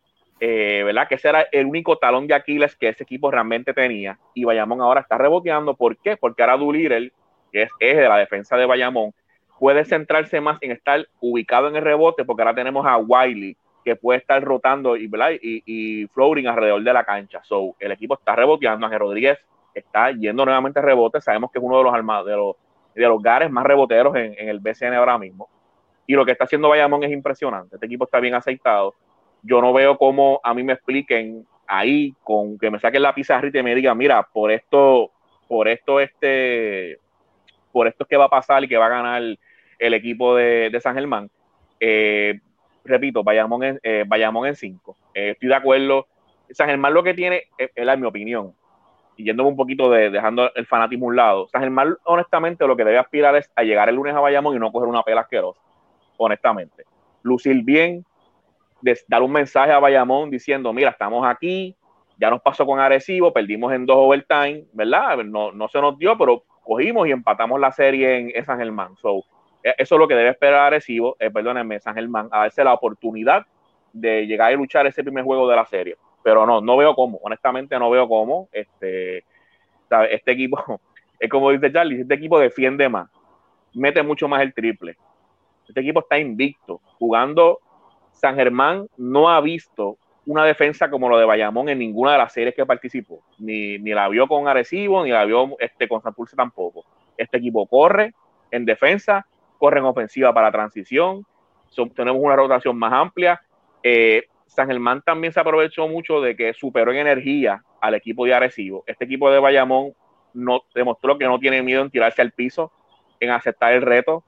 [0.46, 1.08] Eh, ¿verdad?
[1.08, 4.20] Que ese era el único talón de Aquiles que ese equipo realmente tenía.
[4.34, 5.74] Y Bayamón ahora está reboteando.
[5.74, 6.18] ¿Por qué?
[6.18, 7.14] Porque ahora Doolittle,
[7.54, 9.14] que es eje de la defensa de Bayamón,
[9.58, 13.96] puede centrarse más en estar ubicado en el rebote, porque ahora tenemos a Wiley, que
[13.96, 15.30] puede estar rotando y, ¿verdad?
[15.42, 17.42] y, y alrededor de la cancha.
[17.46, 18.86] So, el equipo está reboteando.
[18.86, 19.40] Ángel Rodríguez
[19.74, 21.22] está yendo nuevamente a rebote.
[21.22, 22.58] Sabemos que es uno de los armados, de los,
[22.94, 25.48] de los gares más reboteros en, en el BCN ahora mismo.
[26.06, 27.78] Y lo que está haciendo Bayamón es impresionante.
[27.78, 28.94] Este equipo está bien aceitado
[29.44, 33.50] yo no veo cómo a mí me expliquen ahí con que me saquen la pizarra
[33.54, 35.12] y me digan, mira, por esto,
[35.48, 36.98] por esto, este,
[37.72, 39.22] por esto es que va a pasar y que va a ganar
[39.80, 41.30] el equipo de, San Germán.
[41.80, 42.40] Eh,
[42.86, 44.98] repito, vayamos en, eh, vayamos en cinco.
[45.14, 46.08] Eh, estoy de acuerdo.
[46.50, 48.54] San Germán lo que tiene, es, es mi opinión,
[49.18, 51.48] y yéndome un poquito de dejando el fanatismo a un lado.
[51.48, 54.60] San Germán, honestamente, lo que debe aspirar es a llegar el lunes a Bayamón y
[54.60, 55.60] no coger una pela asquerosa,
[56.18, 56.86] honestamente.
[57.22, 58.06] Lucir bien,
[59.08, 61.76] dar un mensaje a Bayamón diciendo, mira, estamos aquí,
[62.18, 65.18] ya nos pasó con Arecibo, perdimos en dos overtime, ¿verdad?
[65.24, 68.96] No, no se nos dio, pero cogimos y empatamos la serie en, San Germán.
[68.98, 69.24] So,
[69.64, 72.74] e, eso es lo que debe esperar Arecibo, eh, perdónenme, San Germán, a darse la
[72.74, 73.46] oportunidad
[73.92, 75.98] de llegar a luchar ese primer juego de la serie.
[76.24, 78.48] Pero no, no veo cómo, honestamente no veo cómo.
[78.52, 79.26] Este,
[80.10, 80.82] este equipo,
[81.20, 83.10] es como dice Charlie, este equipo defiende más,
[83.74, 84.98] mete mucho más el triple.
[85.68, 87.60] Este equipo está invicto, jugando
[88.14, 92.34] San Germán no ha visto una defensa como lo de Bayamón en ninguna de las
[92.34, 93.22] series que participó.
[93.38, 96.86] Ni, la vio con Arecibo, ni la vio este, con Santurce tampoco.
[97.18, 98.14] Este equipo corre
[98.52, 99.26] en defensa,
[99.58, 101.26] corre en ofensiva para transición,
[101.96, 103.42] tenemos una rotación más amplia.
[103.82, 108.34] Eh, San Germán también se aprovechó mucho de que superó en energía al equipo de
[108.34, 108.84] Arecibo.
[108.86, 109.94] Este equipo de Bayamón
[110.34, 112.72] no, demostró que no tiene miedo en tirarse al piso,
[113.20, 114.24] en aceptar el reto,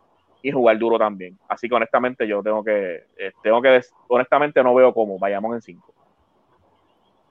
[0.46, 1.40] y jugar duro también.
[1.50, 5.62] Así que honestamente yo tengo que, eh, tengo que, honestamente no veo cómo, vayamos en
[5.62, 5.92] cinco.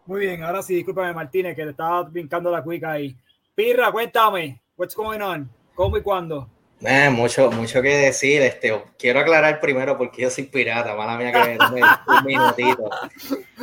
[0.07, 3.17] Muy bien, ahora sí, discúlpame Martínez, que le estaba brincando la cuica ahí.
[3.55, 5.49] Pirra, cuéntame, what's going on?
[5.77, 6.49] ¿Cómo y cuándo?
[6.81, 8.43] Eh, mucho, mucho que decir.
[8.43, 12.91] Este, quiero aclarar primero porque yo soy pirata, mala mía que me un minutito.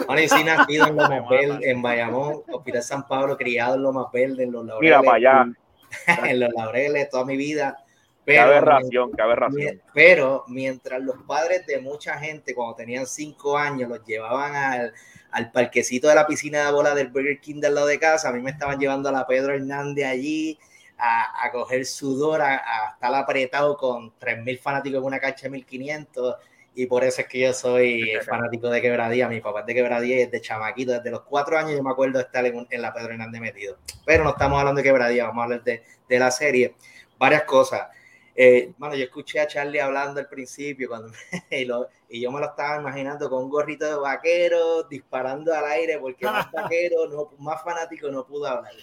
[0.07, 4.07] Bueno, yo soy nacido en Lomas Verde, en Bayamón, Hospital San Pablo, criado en Lomas
[4.13, 4.97] Verde, en los Laureles.
[4.97, 5.53] Mira para allá.
[6.29, 7.80] en los Laureles, toda mi vida.
[8.23, 9.81] Pero, qué aberración, qué aberración.
[9.93, 14.93] Pero mientras los padres de mucha gente, cuando tenían cinco años, los llevaban al,
[15.31, 18.33] al parquecito de la piscina de bola del Burger King del lado de casa, a
[18.33, 20.59] mí me estaban llevando a la Pedro Hernández allí
[20.99, 25.57] a, a coger sudor, a, a, estar apretado con 3.000 fanáticos en una cancha de
[25.57, 26.37] 1.500.
[26.73, 29.27] Y por eso es que yo soy fanático de Quebradía.
[29.27, 30.91] Mi papá es de Quebradía y es de chamaquito.
[30.91, 33.77] Desde los cuatro años yo me acuerdo de estar en, en la Pedro Hernández metido.
[34.05, 36.75] Pero no estamos hablando de Quebradía, vamos a hablar de, de la serie.
[37.17, 37.87] Varias cosas
[38.35, 41.11] eh, bueno, yo escuché a Charlie hablando al principio cuando
[41.51, 41.67] y,
[42.09, 46.25] y, yo me lo estaba imaginando con un gorrito de vaquero, disparando al aire, porque
[46.25, 48.73] más vaquero, no, más fanático no pudo hablar.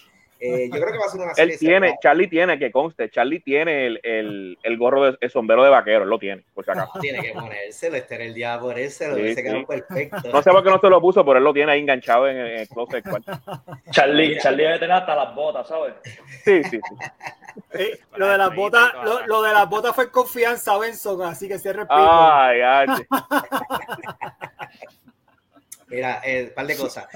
[0.41, 1.53] Eh, yo creo que va a ser una serie.
[1.53, 5.63] Él tiene, Charlie tiene, que conste, Charlie tiene el, el, el gorro de el sombrero
[5.63, 6.93] de vaquero, él lo tiene, por si acaso.
[7.01, 10.31] tiene que ponérselo, este era el día por ese, lo sí, se quedó perfecto.
[10.31, 12.37] No sé por qué no se lo puso, pero él lo tiene ahí enganchado en,
[12.37, 13.03] el closet.
[13.91, 15.95] Charlie, Charlie debe tener hasta las botas, ¿sabes?
[16.45, 16.79] Sí, sí,
[17.73, 17.83] sí.
[18.15, 21.81] Lo de las botas, lo, lo, de las botas fue confianza, Benson, así que cierre
[21.81, 22.87] el Ay, ay.
[25.89, 27.07] Mira, un eh, par de cosas.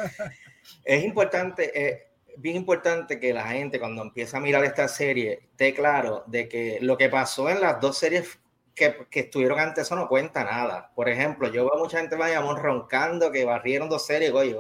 [0.84, 2.07] Es importante, eh,
[2.38, 6.79] bien importante que la gente cuando empieza a mirar esta serie esté claro de que
[6.81, 8.39] lo que pasó en las dos series
[8.75, 10.91] que, que estuvieron antes eso no cuenta nada.
[10.95, 14.57] Por ejemplo, yo veo mucha gente vayamos roncando que barrieron dos series, oye,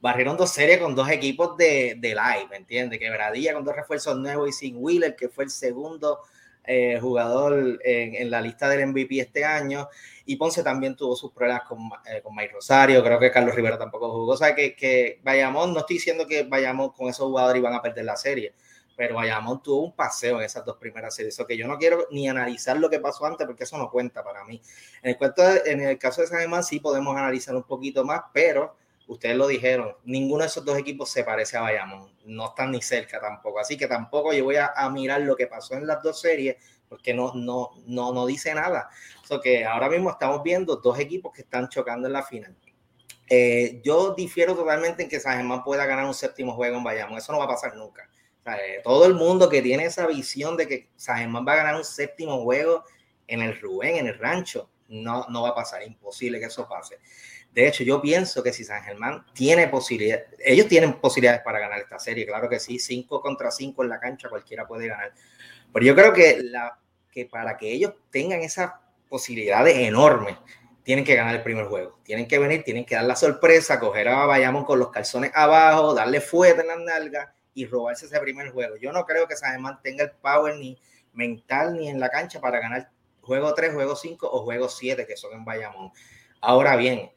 [0.00, 2.98] barrieron dos series con dos equipos de, de live, ¿me entiendes?
[2.98, 6.20] Quebradilla con dos refuerzos nuevos y sin Wheeler, que fue el segundo
[6.68, 9.88] eh, jugador en, la lista del MVP este año.
[10.26, 13.02] Y Ponce también tuvo sus problemas con, eh, con Mike Rosario.
[13.02, 14.32] Creo que Carlos Rivera tampoco jugó.
[14.32, 17.74] O sea, que, que vayamos, no estoy diciendo que vayamos con esos jugadores y van
[17.74, 18.52] a perder la serie
[18.98, 21.32] pero Bayamón tuvo un paseo en esas dos primeras series.
[21.32, 24.24] Eso que yo no quiero ni analizar lo que pasó antes, porque eso no cuenta
[24.24, 24.60] para mí.
[25.02, 28.22] En el, cuento en el caso de San Germán sí podemos analizar un poquito más,
[28.32, 28.74] pero
[29.08, 32.80] ustedes lo dijeron, ninguno de esos dos equipos se parece a Bayamón, no están ni
[32.80, 36.20] cerca tampoco, así que tampoco yo voy a, mirar lo que pasó en las dos
[36.20, 36.56] series,
[36.88, 38.88] porque no, no, no, no dice nada.
[39.22, 42.56] Eso que ahora mismo estamos viendo dos equipos que están chocando en la final.
[43.28, 47.18] Eh, yo difiero totalmente en que San Germán pueda ganar un séptimo juego en Bayamón,
[47.18, 48.08] eso no va a pasar nunca
[48.56, 51.74] eh, todo el mundo que tiene esa visión de que San Germán va a ganar
[51.76, 52.84] un séptimo juego
[53.26, 56.98] en el Rubén, en el rancho, no, no va a pasar, imposible que eso pase.
[57.52, 61.80] De hecho, yo pienso que si San Germán tiene posibilidades, ellos tienen posibilidades para ganar
[61.80, 65.12] esta serie, claro que sí, 5 contra 5 en la cancha cualquiera puede ganar.
[65.72, 66.42] Pero yo creo que,
[67.30, 68.72] para que ellos tengan esas
[69.08, 70.36] posibilidades enormes,
[70.82, 71.98] tienen que ganar el primer juego.
[72.02, 75.94] Tienen que venir, tienen que dar la sorpresa, coger a Bayamón con los calzones abajo,
[75.94, 78.76] darle fuerte en las nalgas y robarse ese primer juego.
[78.76, 80.80] Yo no creo que San tenga el power ni
[81.12, 82.90] mental ni en la cancha para ganar
[83.20, 85.90] juego 3, juego 5 o juego 7 que son en Bayamón.
[86.40, 87.10] Ahora bien,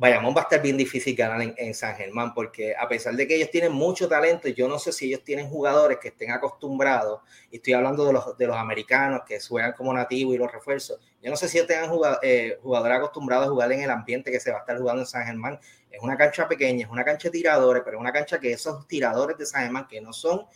[0.00, 3.34] Bayamón va a estar bien difícil ganar en, San Germán porque a pesar de que
[3.34, 7.20] ellos tienen mucho talento, yo no sé si ellos tienen jugadores que estén acostumbrados,
[7.50, 10.98] y estoy hablando de los, de los americanos que juegan como nativos y los refuerzos,
[11.20, 11.90] yo no sé si ellos tengan
[12.22, 15.06] eh, jugadores acostumbrados a jugar en el ambiente que se va a estar jugando en
[15.06, 15.60] San Germán.
[15.90, 18.88] Es una cancha pequeña, es una cancha de tiradores, pero es una cancha que esos
[18.88, 20.46] tiradores de San Germán, que no son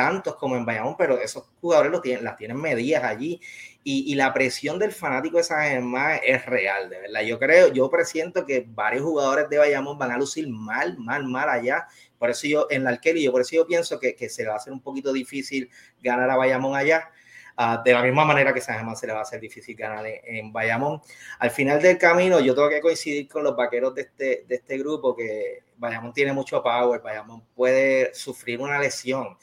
[0.00, 3.38] tantos como en Bayamón, pero esos jugadores lo tienen, las tienen medidas allí
[3.84, 7.20] y, la presión del fanático de San Germán es real, de verdad.
[7.20, 11.50] Yo creo, yo presiento que varios jugadores de Bayamón van a lucir mal, mal, mal
[11.50, 11.86] allá.
[12.18, 14.54] Por eso yo, en la y yo por eso yo pienso que, que, se va
[14.54, 15.68] a hacer un poquito difícil
[16.02, 17.10] ganar a Bayamón allá.
[17.58, 20.06] Ah, de la misma manera que San Germán se le va a hacer difícil ganar
[20.06, 21.02] en, Bayamón.
[21.40, 24.78] Al final del camino, yo tengo que coincidir con los vaqueros de este, de este
[24.78, 29.36] grupo, que Bayamón tiene mucho power, Bayamón puede sufrir una lesión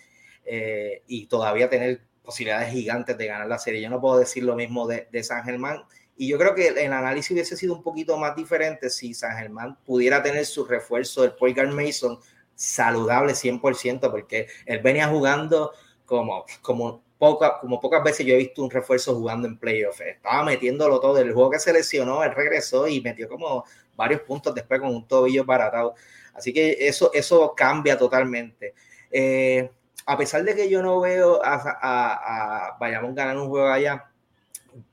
[0.48, 3.82] eh, y todavía tener posibilidades gigantes de ganar la serie.
[3.82, 5.84] Yo no puedo decir lo mismo de, San Germán.
[6.16, 9.78] Y yo creo que el análisis hubiese sido un poquito más diferente si San Germán
[9.86, 12.18] pudiera tener su refuerzo del Point Mason
[12.56, 15.72] saludable 100%, porque él venía jugando
[16.06, 20.02] como, como, poca, como pocas veces yo he visto un refuerzo jugando en playoff.
[20.02, 21.18] Estaba metiéndolo todo.
[21.20, 25.08] El juego que se lesionó, él regresó y metió como varios puntos después con un
[25.08, 25.96] tobillo baratado.
[26.34, 28.74] Así que eso, eso cambia totalmente.
[29.12, 29.70] Eh,
[30.08, 34.10] a pesar de que yo no veo a, a, a Bayamón ganar un juego allá,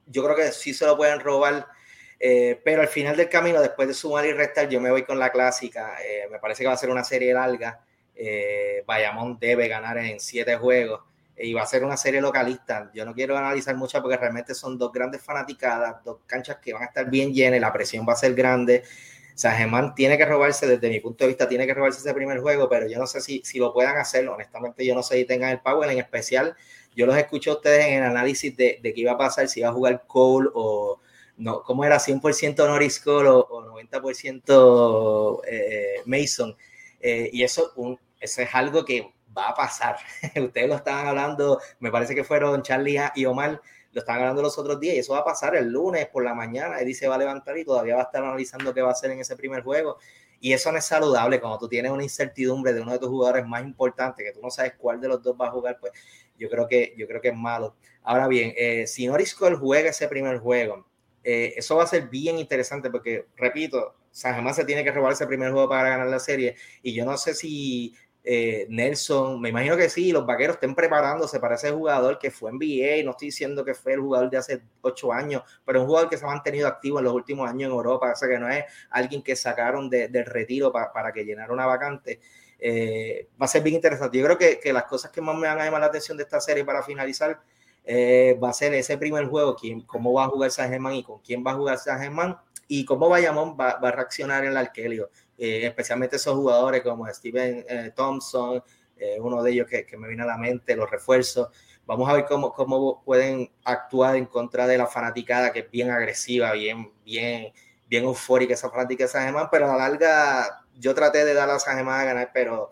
[0.07, 1.67] yo creo que sí se lo pueden robar.
[2.19, 5.19] Eh, pero al final del camino, después de sumar y restar, yo me voy con
[5.19, 5.97] la clásica.
[6.05, 7.81] Eh, me parece que va a ser una serie larga.
[8.15, 11.03] Eh, Bayamón debe ganar en siete juegos
[11.37, 12.91] y va a ser una serie localista.
[12.93, 16.83] Yo no quiero analizar mucho porque realmente son dos grandes fanaticadas, dos canchas que van
[16.83, 18.83] a estar bien llenas, la presión va a ser grande.
[19.35, 22.41] San Germán tiene que robarse, desde mi punto de vista, tiene que robarse ese primer
[22.41, 24.29] juego, pero yo no sé si, si lo puedan hacer.
[24.29, 25.91] Honestamente, yo no sé si tengan el power.
[25.91, 26.57] En especial,
[26.95, 29.61] yo los escucho a ustedes en el análisis de, de qué iba a pasar, si
[29.61, 31.01] iba a jugar Cole o
[31.37, 36.57] no, cómo era 100% Norris Cole o, 90% eh, Mason.
[37.01, 37.73] Eh, y eso,
[38.21, 39.97] eso es algo que va a pasar.
[40.37, 43.61] ustedes lo estaban hablando, me parece que fueron Charlie y Omar
[43.95, 46.35] lo están hablando los otros días y eso va a pasar el lunes por la
[46.35, 46.81] mañana.
[46.81, 49.13] Eddie se va a levantar y todavía va a estar analizando qué va a hacer
[49.13, 49.99] en ese primer juego.
[50.41, 53.47] Y eso no es saludable cuando tú tienes una incertidumbre de uno de tus jugadores
[53.47, 55.93] más importantes, que tú no sabes cuál de los dos va a jugar, pues
[56.37, 57.77] yo creo que, yo creo que es malo.
[58.03, 60.87] Ahora bien, eh, si Norris Cole juega ese primer juego,
[61.23, 65.13] eh, eso va a ser bien interesante porque, repito, San Germán se tiene que robar
[65.13, 67.95] ese primer juego para ganar la serie y yo no sé si
[68.27, 72.51] eh, Nelson, me imagino que sí, los vaqueros estén preparándose para ese jugador que fue
[72.51, 76.09] NBA, no estoy diciendo que fue el jugador de hace ocho años, pero un jugador
[76.09, 78.49] que se ha mantenido activo en los últimos años en Europa, o sea que no
[78.49, 82.21] es alguien que sacaron del retiro para que llenara una vacante.
[82.59, 84.17] Eh, va a ser bien interesante.
[84.17, 86.23] Yo creo que, que, las cosas que más me van a llamar la atención de
[86.23, 87.39] esta serie para finalizar
[87.85, 91.03] eh, va a ser ese primer juego, quién, cómo va a jugar San Germán y
[91.05, 94.57] con quién va a jugar San Germán y cómo Bayamón va, va a reaccionar el
[94.57, 95.11] Arquelio.
[95.37, 98.63] Eh, especialmente esos jugadores como Steven eh, Thompson,
[98.97, 101.49] eh, uno de ellos que, que, me viene a la mente, los refuerzos.
[101.87, 105.91] Vamos a ver cómo, cómo pueden actuar en contra de la fanaticada, que es bien
[105.91, 107.53] agresiva, bien, bien,
[107.89, 111.51] bien eufórica esa fanática de San Germán, pero a la larga yo traté de dar
[111.51, 112.71] a San Germán a ganar, pero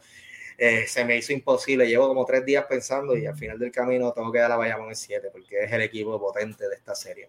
[0.86, 1.88] se me hizo imposible.
[1.88, 4.90] Llevo como tres días pensando y al final del camino tengo que dar a Bayamón
[4.90, 7.28] en 7 porque es el equipo potente de esta serie.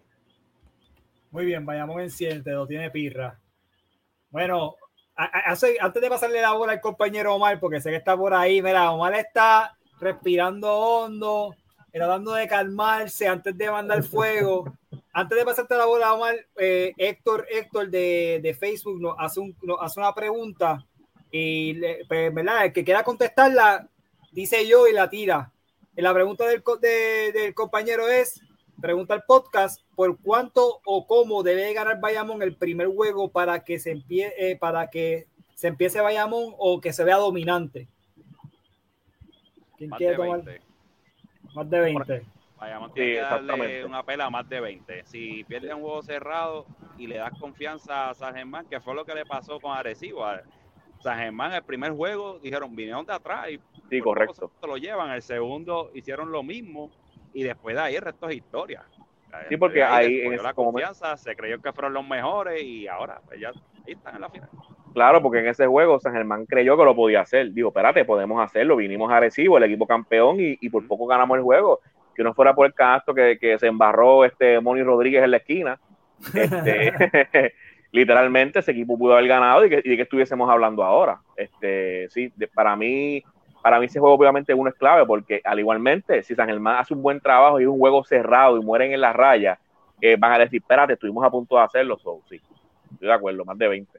[1.32, 3.40] Muy bien, Bayamón en 7, lo tiene Pirra.
[4.30, 4.76] Bueno,
[5.16, 8.90] antes de pasarle la bola al compañero Omar, porque sé que está por ahí, mira,
[8.90, 11.54] Omar está respirando hondo,
[11.92, 14.64] tratando de calmarse antes de mandar fuego.
[15.12, 19.56] Antes de pasarte la bola, Omar, eh, Héctor, Héctor de, de Facebook nos hace, un,
[19.80, 20.84] hace una pregunta
[21.36, 21.74] y,
[22.06, 22.32] pues.
[22.62, 23.88] El que quiera contestarla,
[24.30, 25.50] dice yo y la tira.
[25.96, 26.62] La pregunta del,
[27.32, 28.40] del compañero es,
[28.80, 33.78] pregunta el podcast, ¿por cuánto o cómo debe ganar Bayamón el primer juego para que
[33.78, 37.88] se empiece, eh, para que se empiece Bayamón o que se vea dominante?
[39.76, 40.42] ¿Quién quiere tomar?
[41.54, 42.22] Más de 20.
[42.58, 45.04] Bayamón tiene que darle una pela más de 20.
[45.06, 46.66] Si pierde un juego cerrado
[46.98, 50.24] y le das confianza a San Germán, que fue lo que le pasó con Arecibo.
[51.00, 53.60] San Germán, el primer juego, dijeron, vinieron de atrás y
[53.90, 54.50] sí, correcto.
[54.60, 55.10] Se lo llevan.
[55.10, 56.90] El segundo hicieron lo mismo
[57.34, 58.82] y después de ahí el resto es historia.
[59.48, 63.40] Sí, porque ahí, en la confianza se creyó que fueron los mejores y ahora pues
[63.40, 64.48] ya ahí están en la final.
[64.92, 67.52] Claro, porque en ese juego San Germán creyó que lo podía hacer.
[67.52, 68.76] Digo, espérate, podemos hacerlo.
[68.76, 71.80] Vinimos a Arecibo, el equipo campeón, y, por poco ganamos el juego.
[72.14, 75.38] Que no fuera por el canasto que, que se embarró este Moni Rodríguez en la
[75.38, 75.80] esquina.
[76.32, 76.92] Este,
[77.90, 81.20] literalmente ese equipo pudo haber ganado y que, y que estuviésemos hablando ahora.
[81.36, 83.24] Este, sí, para mí,
[83.64, 86.92] para mí ese juego obviamente uno es clave porque al igualmente, si San Germán hace
[86.92, 89.58] un buen trabajo y es un juego cerrado y mueren en la raya,
[90.02, 91.96] eh, van a decir, espérate, estuvimos a punto de hacerlo.
[92.28, 92.42] sí,
[92.92, 93.98] estoy de acuerdo, más de 20.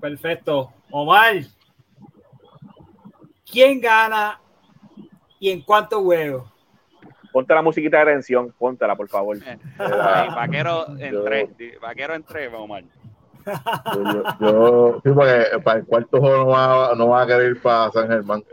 [0.00, 0.72] Perfecto.
[0.90, 1.34] Omar,
[3.44, 4.40] ¿quién gana
[5.38, 6.50] y en cuántos juegos?
[7.30, 9.36] Ponte la musiquita de tensión, póntela, por favor.
[9.76, 12.84] vaquero en tres, vaquero en tres, Omar.
[14.40, 18.08] Yo, porque para el cuarto juego no va, no va a querer ir para San
[18.08, 18.44] Germán.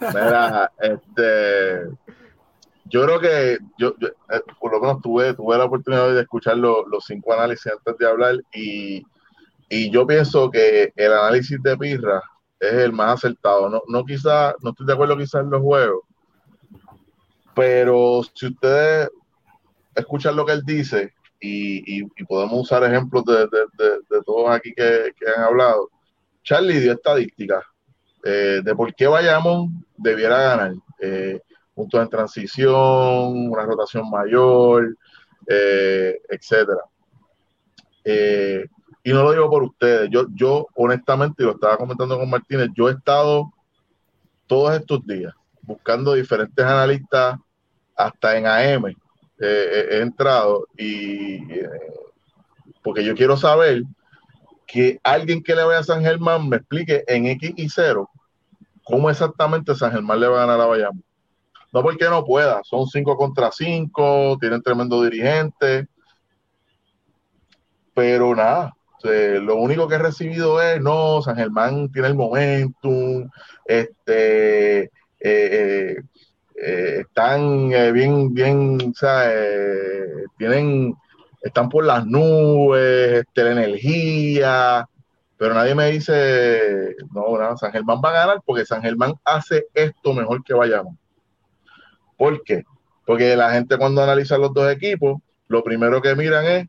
[0.00, 1.88] Mira, este,
[2.86, 7.04] yo creo que yo, eh, por lo menos tuve, tuve la oportunidad de escuchar los
[7.06, 9.04] cinco análisis antes de hablar y
[9.68, 12.22] y yo pienso que el análisis de Pirra
[12.60, 13.68] es el más acertado.
[13.68, 16.02] No, no quizá, no estoy de acuerdo quizás en los juegos,
[17.54, 19.10] pero si ustedes
[19.94, 21.12] escuchan lo que él dice
[21.44, 25.90] y, podemos usar ejemplos de, todos aquí que, han hablado,
[26.42, 27.62] Charlie dio estadísticas
[28.24, 30.74] eh, de por qué vayamos debiera ganar.
[31.00, 31.40] Eh,
[31.74, 34.96] puntos en transición, una rotación mayor,
[35.46, 36.80] eh, etcétera.
[38.04, 38.64] Eh,
[39.02, 42.68] y no lo digo por ustedes, yo, yo honestamente, y lo estaba comentando con Martínez,
[42.74, 43.52] yo he estado
[44.46, 47.38] todos estos días buscando diferentes analistas,
[47.96, 48.94] hasta en AM
[49.38, 51.68] he entrado, y eh,
[52.82, 53.82] porque yo quiero saber
[54.66, 58.08] que alguien que le vaya a San Germán me explique en X y 0
[58.84, 61.04] cómo exactamente San Germán le va a ganar a Bayamón.
[61.72, 65.88] No porque no pueda, son 5 contra 5, tienen tremendo dirigente,
[67.94, 68.72] pero nada,
[69.02, 73.28] lo único que he recibido es, no, San Germán tiene el momentum,
[73.66, 75.96] este, eh, eh,
[76.54, 79.30] eh, están bien, bien, o sea,
[80.38, 80.94] tienen,
[81.42, 84.88] están por las nubes, este, la energía,
[85.36, 89.66] pero nadie me dice, no, no, San Germán va a ganar porque San Germán hace
[89.74, 90.96] esto mejor que vayamos.
[92.16, 92.64] ¿Por qué?
[93.04, 96.68] Porque la gente cuando analiza los dos equipos, lo primero que miran es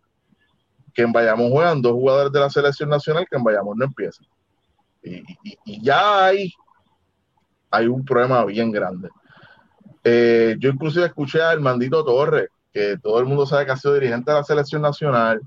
[0.93, 4.25] que en Bayamón juegan dos jugadores de la selección nacional que en Bayamón no empiezan.
[5.03, 6.51] Y, ya hay,
[7.69, 9.09] hay un problema bien grande.
[10.07, 13.95] Eh, yo inclusive escuché al Mandito Torres, que todo el mundo sabe que ha sido
[13.95, 15.41] dirigente de la selección nacional,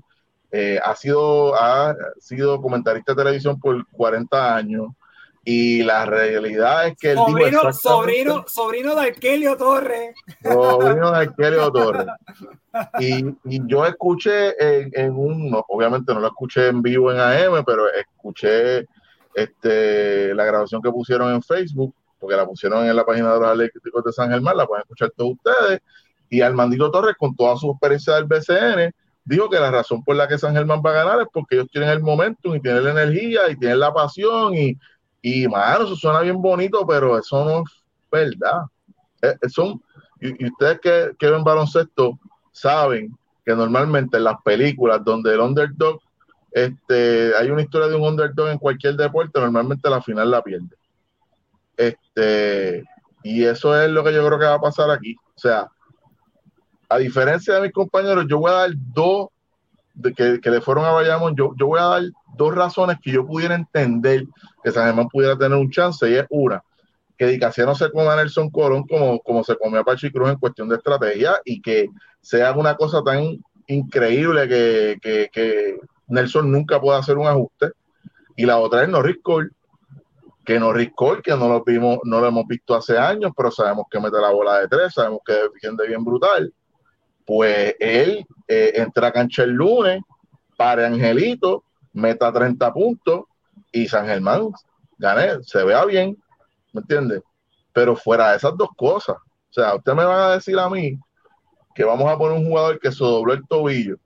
[0.51, 4.87] eh, ha, sido, ha sido comentarista de televisión por 40 años,
[5.45, 10.13] y la realidad es que el sobrino, sobrino, sobrino de Arquelio Torres.
[10.43, 12.07] Sobrino de Arquelio Torres.
[12.99, 17.63] Y, y yo escuché en, en un, obviamente no lo escuché en vivo en AM,
[17.65, 18.85] pero escuché
[19.33, 23.49] este, la grabación que pusieron en Facebook, porque la pusieron en la página de los
[23.49, 25.81] Atléticos de San Germán, la pueden escuchar todos ustedes.
[26.29, 28.93] Y Armandito Torres, con toda su experiencia del BCN,
[29.23, 31.67] dijo que la razón por la que San Germán va a ganar es porque ellos
[31.71, 34.77] tienen el momentum y tienen la energía y tienen la pasión y
[35.21, 38.63] y, mano, eso suena bien bonito, pero eso no es verdad.
[39.21, 39.81] Eh, eh, son,
[40.21, 42.17] y, ustedes que, que, ven baloncesto
[42.51, 45.99] saben que normalmente en las películas donde el underdog,
[46.51, 50.75] este, hay una historia de un underdog en cualquier deporte, normalmente la final la pierde.
[51.79, 52.83] Este,
[53.23, 55.15] y eso es lo que yo creo que va a pasar aquí.
[55.15, 55.69] O sea,
[56.89, 59.29] a diferencia de mis compañeros, yo voy a dar dos
[60.15, 62.03] que, que le fueron a Bayamón, yo, yo voy a dar
[62.35, 64.25] dos razones que yo pudiera entender
[64.63, 66.61] que San Germán pudiera tener un chance, y es una,
[67.17, 70.37] que Dicasiano se coma a Nelson Colón como, como se comió a Pachi Cruz en
[70.37, 71.87] cuestión de estrategia y que
[72.21, 75.77] sea una cosa tan increíble que, que,
[76.07, 77.71] Nelson nunca pueda hacer un ajuste.
[78.35, 79.49] Y la otra es Norris Cole,
[80.49, 83.85] que no Cole, que no lo vimos, no lo hemos visto hace años, pero sabemos
[83.87, 86.51] que mete la bola de tres, sabemos que defiende bien brutal.
[87.23, 90.01] Pues él eh, entra a cancha el lunes,
[90.57, 93.25] para Angelito, meta 30 puntos
[93.71, 94.49] y San Germán
[94.97, 96.17] gané, se vea bien,
[96.73, 97.21] ¿me entiendes?
[97.71, 100.97] Pero fuera de esas dos cosas, o sea, usted me va a decir a mí
[101.75, 103.97] que vamos a poner un jugador que se dobló el tobillo,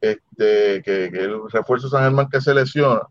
[0.00, 3.02] este, que, que el refuerzo San Germán que se lesiona,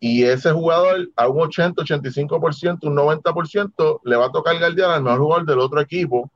[0.00, 5.02] y ese jugador a un 80, 85%, un 90% le va a tocar guardián al
[5.02, 6.30] mejor jugador del otro equipo,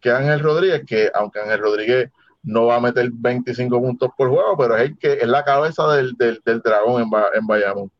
[0.00, 2.10] que Ángel Rodríguez, que aunque Ángel Rodríguez
[2.42, 5.86] no va a meter 25 puntos por juego, pero es el que es la cabeza
[5.94, 6.16] del,
[6.64, 7.90] dragón en, en, Bayamón.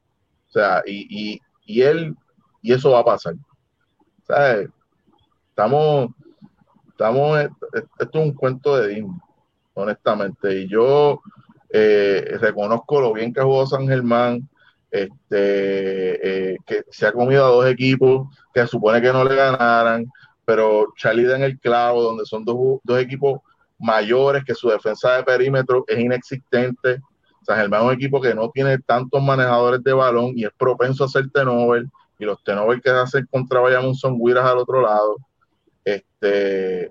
[0.48, 2.16] O sea, y, él,
[2.60, 3.34] y eso va a pasar.
[5.48, 6.08] Estamos,
[6.88, 7.38] estamos,
[7.98, 9.16] esto es un cuento de Disney,
[9.74, 10.62] honestamente.
[10.62, 11.22] Y yo
[11.70, 14.48] eh, reconozco lo bien que jugó San Germán,
[14.92, 20.06] este, eh, que se ha comido a dos equipos que supone que no le ganaran,
[20.44, 23.40] pero Charlie da en el clavo, donde son dos, dos equipos
[23.78, 27.00] mayores, que su defensa de perímetro es inexistente.
[27.42, 31.04] San Germán es un equipo que no tiene tantos manejadores de balón y es propenso
[31.04, 31.86] a hacer tenover,
[32.18, 35.16] y los tenover que hacen contra Bayamón son guiras al otro lado.
[35.84, 36.90] Este,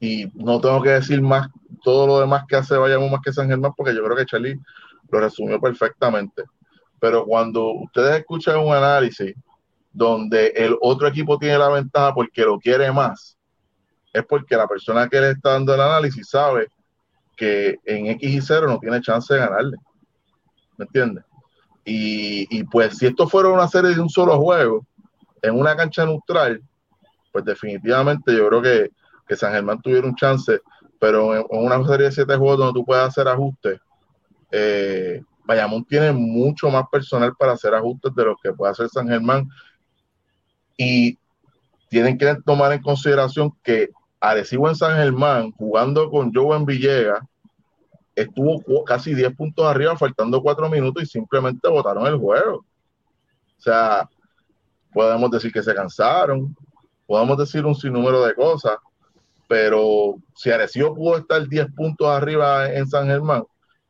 [0.00, 1.48] y no tengo que decir más
[1.84, 4.58] todo lo demás que hace Bayamón más que San Germán, porque yo creo que Charlie
[5.08, 6.42] lo resumió perfectamente.
[7.00, 9.34] Pero cuando ustedes escuchan un análisis
[9.92, 13.36] donde el otro equipo tiene la ventaja porque lo quiere más,
[14.12, 16.68] es porque la persona que le está dando el análisis sabe
[17.36, 19.76] que en X y 0 no tiene chance de ganarle.
[20.76, 21.24] ¿Me entiendes?
[21.84, 24.86] Y, pues si esto fuera una serie de un solo juego,
[25.42, 26.62] en una cancha neutral,
[27.32, 28.90] pues definitivamente yo creo que,
[29.26, 30.60] que San Germán tuviera un chance,
[30.98, 33.80] pero en, una serie de siete juegos donde tú puedes hacer ajustes,
[34.52, 39.08] eh, Bayamón tiene mucho más personal para hacer ajustes de lo que puede hacer San
[39.08, 39.48] Germán.
[40.76, 41.18] Y
[41.88, 43.90] tienen que tomar en consideración que
[44.20, 47.20] Arecibo en San Germán, jugando con Joe Villegas,
[48.14, 52.58] estuvo casi 10 puntos arriba, faltando 4 minutos y simplemente votaron el juego.
[52.58, 54.08] O sea,
[54.92, 56.56] podemos decir que se cansaron,
[57.08, 58.76] podemos decir un sinnúmero de cosas,
[59.48, 63.42] pero si Arecibo pudo estar 10 puntos arriba en San Germán,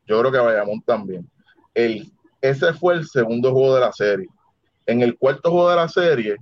[0.07, 1.31] yo creo que Bayamón también.
[1.75, 4.29] Ese fue el segundo juego de la serie.
[4.87, 6.37] En el cuarto juego de la serie,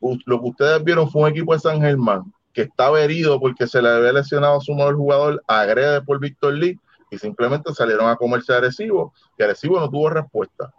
[0.00, 3.82] lo que ustedes vieron fue un equipo de San Germán que estaba herido porque se
[3.82, 6.78] le había lesionado a su mejor jugador, agrede por Víctor Lee,
[7.10, 10.72] y simplemente salieron a comerse a Arecibo, y Arecibo no tuvo respuesta.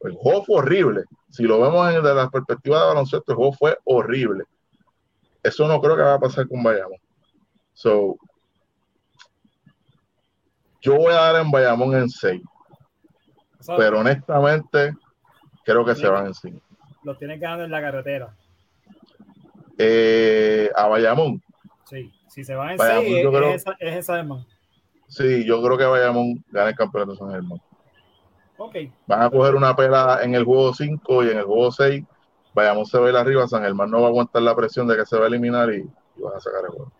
[0.00, 1.04] El juego fue horrible.
[1.30, 4.44] Si lo vemos desde la perspectiva de baloncesto, el juego fue horrible.
[5.42, 6.98] Eso no creo que va a pasar con Bayamón.
[10.82, 12.42] Yo voy a dar en Bayamón en 6.
[13.76, 14.94] Pero honestamente,
[15.64, 16.60] creo que se van en 5.
[17.02, 18.34] Los tienen que dar en la carretera
[19.82, 21.42] eh, a Bayamón.
[21.84, 24.26] Sí, si se van en seis, es, creo, es, esa, es esa
[25.08, 27.60] Sí, yo creo que Bayamón gana el campeonato de San Germán.
[28.58, 28.92] Okay.
[29.06, 32.04] Van a coger una pela en el juego 5 y en el juego 6.
[32.54, 33.48] Bayamón se va a ir arriba.
[33.48, 35.82] San Germán no va a aguantar la presión de que se va a eliminar y,
[36.16, 36.92] van a sacar el juego.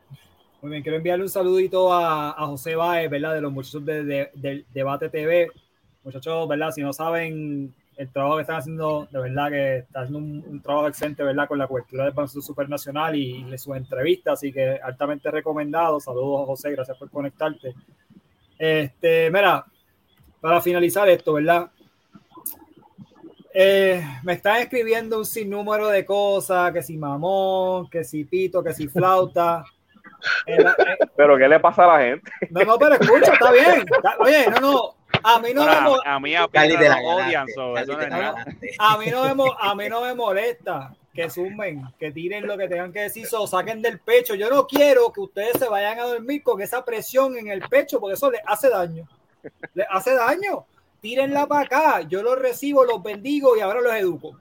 [0.62, 3.34] Muy bien, quiero enviarle un saludito a, a José Baez, ¿verdad?
[3.34, 5.50] De los muchachos de, de, Debate TV.
[6.02, 6.70] Muchachos, ¿verdad?
[6.70, 10.88] Si no saben, el trabajo que están haciendo, de verdad que está haciendo un, trabajo
[10.88, 11.46] excelente, ¿verdad?
[11.46, 16.00] Con la cobertura del baloncesto supernacional y, y sus entrevistas, así que altamente recomendado.
[16.00, 17.74] Saludos a José, gracias por conectarte.
[18.58, 19.64] Este, mira,
[20.40, 21.70] para finalizar esto, ¿verdad?
[23.52, 28.72] Eh, me están escribiendo un sinnúmero de cosas, que si mamón, que si pito, que
[28.72, 29.64] si flauta.
[31.16, 32.30] pero ¿qué le pasa a la gente?
[32.50, 33.84] No, no, pero escucha, está bien.
[34.20, 36.46] oye, no, no, a mí no me a, mí a,
[38.98, 42.92] mí no me a mí no me molesta que sumen, que tiren lo que tengan
[42.92, 44.34] que decir, o saquen del pecho.
[44.34, 47.98] Yo no quiero que ustedes se vayan a dormir con esa presión en el pecho,
[47.98, 49.08] porque eso les hace daño.
[49.74, 50.64] Les hace daño.
[51.00, 52.00] Tírenla para acá.
[52.02, 54.38] Yo los recibo, los bendigo y ahora los educo.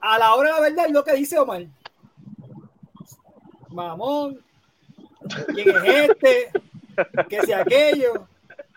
[0.00, 1.66] A la hora de la verdad es lo que dice Omar.
[3.68, 4.42] Mamón.
[5.54, 6.50] ¿Quién es este?
[7.28, 8.26] ¿Qué sea aquello?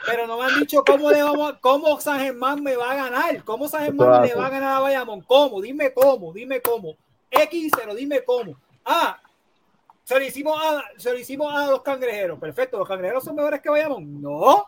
[0.06, 3.44] Pero no me han dicho cómo le vamos, cómo San Germán me va a ganar,
[3.44, 6.96] cómo San Germán le va a ganar a Bayamón, cómo, dime cómo, dime cómo,
[7.30, 8.58] X, pero dime cómo.
[8.86, 9.20] Ah,
[10.04, 13.62] se lo hicimos a, se lo hicimos a los cangrejeros, perfecto, los cangrejeros son mejores
[13.62, 14.66] que Bayamón, no.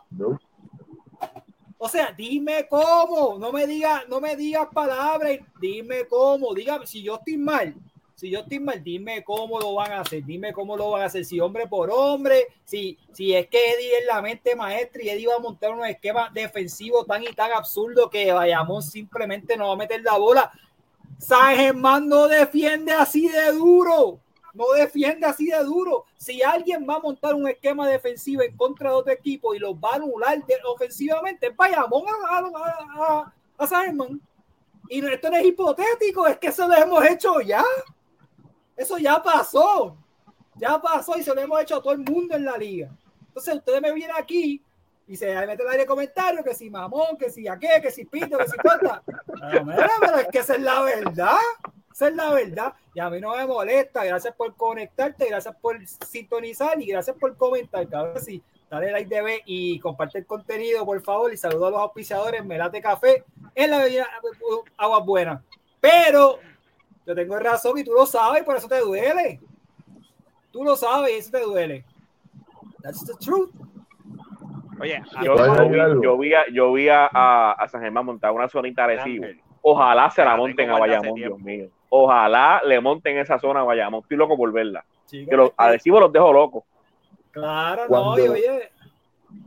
[1.78, 7.02] O sea, dime cómo, no me digas, no me digas palabras, dime cómo, dígame, si
[7.02, 7.74] yo estoy mal,
[8.22, 11.04] si yo estoy mal, dime cómo lo van a hacer, dime cómo lo van a
[11.06, 15.08] hacer, si hombre por hombre, si, si es que Eddie es la mente maestra y
[15.08, 19.66] Eddie va a montar un esquema defensivo tan y tan absurdo que vayamos simplemente no
[19.66, 20.52] va a meter la bola.
[21.18, 24.20] San Germán no defiende así de duro,
[24.54, 26.04] no defiende así de duro.
[26.16, 29.74] Si alguien va a montar un esquema defensivo en contra de otro equipo y los
[29.74, 34.20] va a anular ofensivamente, vayamos a, a, a, San Germán.
[34.88, 37.64] Y esto no es hipotético, es que eso lo hemos hecho ya.
[38.82, 39.96] Eso ya pasó.
[40.56, 42.90] Ya pasó y se lo hemos hecho a todo el mundo en la liga.
[43.28, 44.60] Entonces ustedes me vienen aquí
[45.06, 48.04] y se meten en el comentario que si mamón, que si a qué, que si
[48.04, 49.02] pito, que si corta.
[49.06, 51.38] Pero, es que esa es la verdad.
[51.92, 52.74] Esa es la verdad.
[52.92, 54.04] Y a mí no me molesta.
[54.04, 57.86] Gracias por conectarte, gracias por sintonizar y gracias por comentar.
[57.86, 61.32] Vez sí, dale like de ver y comparte el contenido, por favor.
[61.32, 64.08] Y saludo a los auspiciadores Melate Café en la bebida
[64.76, 65.40] Aguas Buenas.
[65.80, 66.40] Pero
[67.06, 69.40] yo tengo razón y tú lo sabes, por eso te duele.
[70.50, 71.84] Tú lo sabes y eso te duele.
[72.82, 73.50] That's the truth.
[74.80, 77.06] Oye, yo, vi, yo vi, a,
[77.52, 79.26] a, San Germán montar una zonita Arecibo.
[79.60, 81.68] Ojalá se la monten a Bayamón, Dios mío.
[81.88, 84.00] Ojalá le monten esa zona a Bayamón.
[84.02, 84.84] Estoy loco por verla.
[85.08, 86.64] que los Arecibo los dejo locos.
[87.30, 88.70] Claro, no, y oye.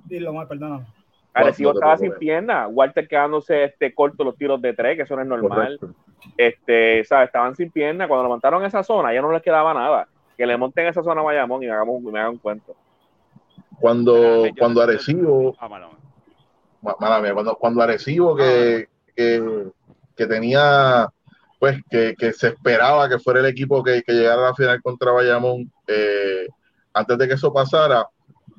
[0.05, 0.85] Dilo mal, perdóname.
[1.35, 2.67] Arecibo estaba sin pierna.
[2.67, 5.77] Walter quedándose este, corto los tiros de tres, que eso no es normal.
[6.37, 7.27] Este, ¿sabes?
[7.27, 8.07] Estaban sin pierna.
[8.07, 10.07] Cuando lo montaron en esa zona, ya no les quedaba nada.
[10.37, 12.73] Que le monten esa zona a Bayamón y me, hagamos, me hagan un cuento.
[13.79, 15.55] Cuando, cuando Arecibo.
[15.59, 15.69] Ah,
[16.81, 19.71] cuando, cuando Arecibo que, que,
[20.15, 21.09] que, tenía.
[21.59, 24.81] Pues que, que, se esperaba que fuera el equipo que, que llegara a la final
[24.81, 25.69] contra Bayamón.
[25.87, 26.47] Eh,
[26.93, 28.07] antes de que eso pasara,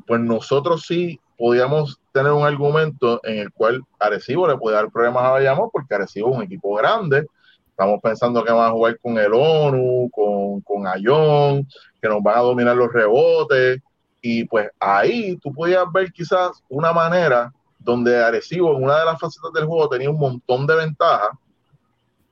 [0.07, 5.23] pues nosotros sí podíamos tener un argumento en el cual Arecibo le puede dar problemas
[5.25, 7.27] a Bayamón porque Arecibo es un equipo grande.
[7.69, 11.69] Estamos pensando que van a jugar con el ONU, con, con Ayón,
[12.01, 13.81] que nos van a dominar los rebotes.
[14.23, 19.21] Y pues ahí tú podías ver quizás una manera donde Arecibo en una de las
[19.21, 21.31] facetas del juego tenía un montón de ventajas.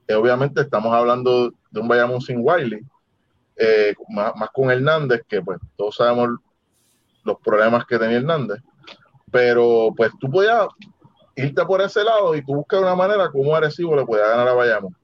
[0.08, 2.80] Que obviamente estamos hablando de un Bayamón sin Wiley,
[3.56, 6.30] eh, más, más, con Hernández, que pues todos sabemos
[7.24, 8.60] los problemas que tenía Hernández
[9.34, 10.68] pero pues tú podías
[11.34, 14.54] irte por ese lado y tú buscas una manera como Arecibo le pueda ganar a
[14.54, 14.96] Bayamón.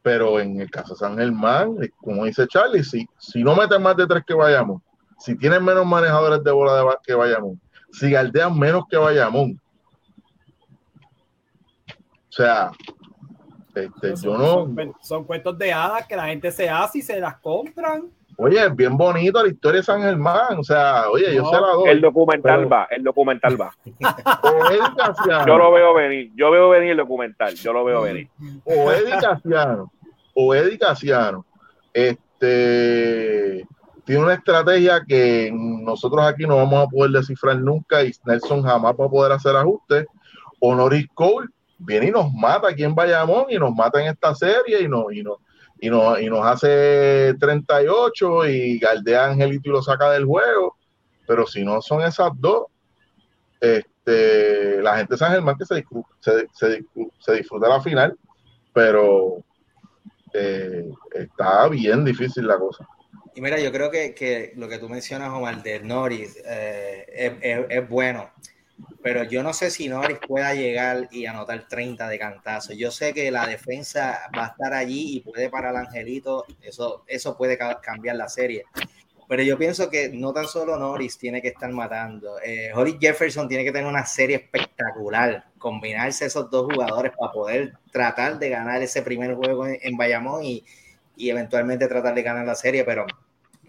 [0.00, 3.96] Pero en el caso de San Germán, como dice Charlie, si, si no meten más
[3.96, 4.80] de tres que Bayamón,
[5.18, 7.60] si tienen menos manejadores de bola de, que Bayamón,
[7.90, 9.60] si galdean menos que Bayamón,
[11.88, 12.70] o sea,
[13.74, 14.72] este, yo no.
[15.02, 18.08] Son, cuentos de hadas que la gente se hace y se las compran.
[18.40, 20.58] Oye, es bien bonito la historia de San Germán.
[20.58, 21.90] O sea, oye, yo se la doy.
[21.90, 23.74] El documental va, el documental va.
[25.46, 28.28] yo lo veo venir, yo veo venir el documental, yo lo veo venir.
[28.64, 29.92] O Eddie Casiano,
[30.34, 31.44] o Eddie Casiano,
[31.92, 33.66] este,
[34.04, 38.94] tiene una estrategia que nosotros aquí no vamos a poder descifrar nunca y Nelson jamás
[39.00, 40.06] va a poder hacer ajustes.
[40.60, 44.32] O Norris Cole viene y nos mata aquí en Bayamón y nos mata en esta
[44.36, 45.38] serie y no, y no,
[45.80, 50.76] y nos, y nos hace 38 y galdea Angelito y lo saca del juego.
[51.26, 52.66] Pero si no son esas dos,
[53.60, 55.84] este, la gente de San Germán que se,
[56.20, 56.84] se,
[57.18, 58.16] se, disfruta la final,
[58.72, 59.42] pero
[60.32, 62.86] eh, está bien difícil la cosa.
[63.34, 67.88] Y mira, yo creo que, que lo que tú mencionas, Omar, de Norris, eh, es,
[67.88, 68.30] bueno
[69.08, 72.74] pero yo no sé si Norris pueda llegar y anotar 30 de cantazo.
[72.74, 77.04] Yo sé que la defensa va a estar allí y puede parar al Angelito, eso,
[77.06, 78.66] eso puede cambiar la serie.
[79.26, 82.38] Pero yo pienso que no tan solo Norris tiene que estar matando.
[82.44, 87.78] Eh, Holly Jefferson tiene que tener una serie espectacular, combinarse esos dos jugadores para poder
[87.90, 90.62] tratar de ganar ese primer juego en, Bayamón y,
[91.16, 93.06] y, eventualmente tratar de ganar la serie, pero,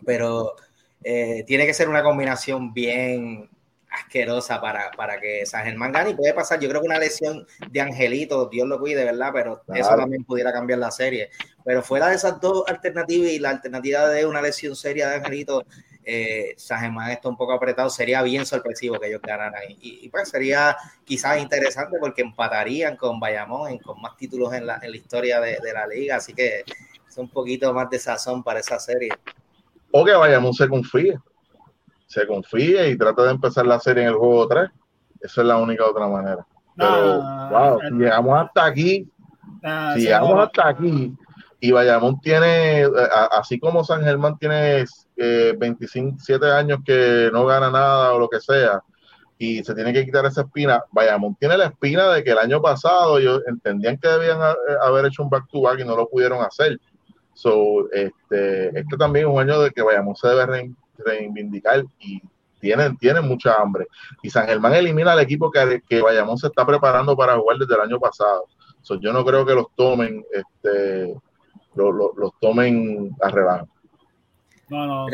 [0.06, 0.58] pero
[1.02, 3.50] eh, tiene que ser una combinación bien,
[3.92, 6.60] asquerosa para, para que San Germán gane y puede pasar.
[6.60, 9.32] Yo creo que una lesión de Angelito, Dios lo cuide, ¿verdad?
[9.34, 11.30] Pero eso también pudiera cambiar la serie.
[11.64, 15.66] Pero fuera de esas dos alternativas y la alternativa de una lesión seria de Angelito,
[16.04, 17.90] eh, San Germán está un poco apretado.
[17.90, 19.64] Sería bien sorpresivo que ellos ganaran.
[19.68, 24.92] Y, pues sería quizás interesante porque empatarían con Bayamón, con más títulos en la, en
[24.92, 26.18] la historia de, de la liga.
[26.18, 26.64] Así que
[27.08, 29.10] es un poquito más de sazón para esa serie.
[29.92, 31.18] O que Bayamón se confíe
[32.10, 34.70] se confíe y trata de empezar la serie en el juego 3.
[35.22, 36.46] Esa es la única otra manera.
[36.76, 39.08] Pero, wow, si llegamos hasta aquí,
[39.94, 41.14] si llegamos hasta aquí,
[41.60, 42.90] y Bayamón tiene, eh,
[43.32, 44.86] así como San Germán tiene
[45.18, 48.82] eh, 27 años que no gana nada o lo que sea,
[49.38, 52.62] y se tiene que quitar esa espina, Bayamón tiene la espina de que el año
[52.62, 56.80] pasado ellos entendían que debían eh, haber hecho un back-to-back y no lo pudieron hacer.
[57.34, 60.74] So, este, este también es un año de que vayamos se debe
[61.06, 62.22] reivindicar y
[62.60, 63.88] tienen, tienen mucha hambre.
[64.22, 67.76] Y San Germán elimina al equipo que, que Bayamón se está preparando para jugar desde
[67.76, 68.46] el año pasado.
[68.82, 71.16] So, yo no creo que los tomen, este,
[71.76, 73.68] los tomen a relajo.
[74.70, 75.08] No, no.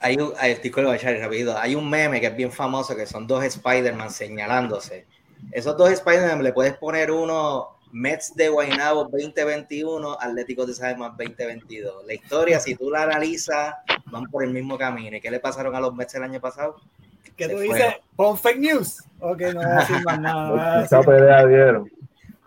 [0.00, 5.06] hay un, hay un meme que es bien famoso que son dos Spider-Man señalándose.
[5.52, 12.04] Esos dos Spider-Man le puedes poner uno Mets de Guaynabo 2021, Atlético de San 2022.
[12.04, 13.76] La historia, si tú la analizas,
[14.06, 15.16] van por el mismo camino.
[15.16, 16.74] ¿Y qué le pasaron a los Mets el año pasado?
[17.36, 17.94] ¿Qué tú dices?
[18.16, 19.00] ¿Pon fake news?
[19.20, 20.84] Ok, no voy a decir más nada.
[20.84, 21.88] Esa pelea dieron.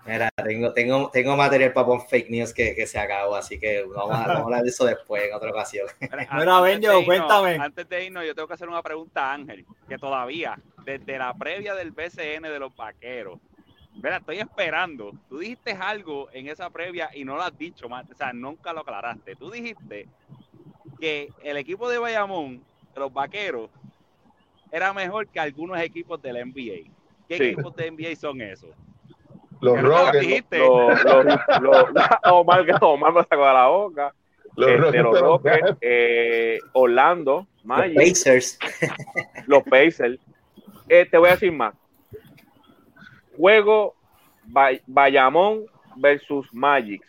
[0.06, 3.84] Mira, tengo, tengo, tengo material para poner fake news que, que se acabó, así que
[3.84, 5.88] vamos a, hablar de eso después, en otra ocasión.
[6.34, 7.56] Mira, Benjo, cuéntame.
[7.56, 11.34] Antes de irnos, yo tengo que hacer una pregunta a Ángel, que todavía, desde la
[11.34, 13.40] previa del BCN de los vaqueros,
[14.02, 15.12] Mira, estoy esperando.
[15.28, 18.82] Tú dijiste algo en esa previa y no lo has dicho, o sea, nunca lo
[18.82, 19.36] aclaraste.
[19.36, 20.08] Tú dijiste
[21.00, 22.62] que el equipo de Bayamón,
[22.94, 23.70] de los vaqueros,
[24.72, 26.92] era mejor que algunos equipos del NBA.
[27.28, 28.70] ¿Qué equipos de NBA son esos?
[29.62, 30.48] Los Rockets.
[30.52, 31.04] Los,
[31.62, 31.86] los,
[32.26, 34.14] Omar, Omar me sacó de la boca.
[34.56, 38.60] Los este, Rockets, eh, Orlando, Magic, los Pacers.
[39.46, 40.20] Los Pacers.
[40.90, 41.76] Eh, te voy a decir más.
[43.38, 43.96] Juego
[44.88, 45.66] Bayamón
[45.96, 47.02] versus Magic.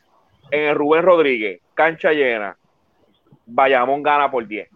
[0.50, 2.56] En el Rubén Rodríguez, cancha llena.
[3.46, 4.68] Bayamón gana por 10.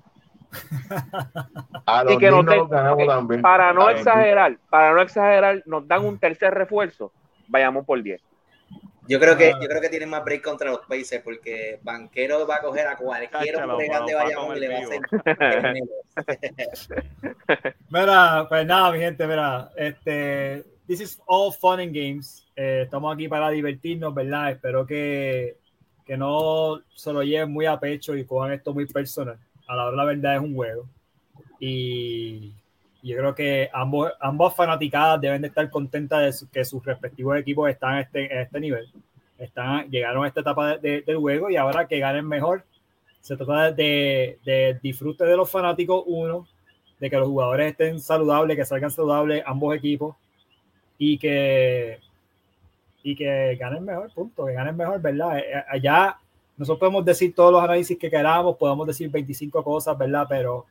[2.09, 2.45] y que no
[3.41, 7.13] para no exagerar, para no exagerar, nos dan un tercer refuerzo
[7.53, 8.21] vayamos por 10.
[9.09, 9.59] Yo creo que, ah.
[9.61, 12.97] yo creo que tienen más break contra los Pacers porque Banquero va a coger a
[12.97, 15.01] cualquier hombre grande vayamos y le va a hacer.
[17.91, 22.47] mira, pues nada, mi gente, mira, este, this is all fun and games.
[22.57, 24.53] Eh, estamos aquí para divertirnos, ¿verdad?
[24.53, 25.57] Espero que,
[26.05, 29.39] que no se lo lleven muy a pecho y cojan esto muy personal.
[29.67, 30.87] A la hora la verdad es un juego.
[31.59, 32.53] Y
[33.03, 37.71] yo creo que ambos, ambas fanaticadas deben de estar contentas de que sus respectivos equipos
[37.71, 38.89] están en este, este nivel.
[39.39, 42.65] Están, llegaron a esta etapa del juego y ahora que ganen mejor.
[43.21, 46.47] Se trata de, de, disfrute de los fanáticos, uno,
[46.99, 50.17] de que los jugadores estén saludables, que salgan saludables ambos equipos
[51.05, 51.99] y que,
[53.03, 55.37] y que ganen mejor, punto, que ganen mejor, ¿verdad?
[55.37, 56.17] Eh, eh, allá
[56.57, 60.27] nosotros podemos decir todos los análisis que queramos, podemos decir 25 cosas, ¿verdad?
[60.29, 60.65] Pero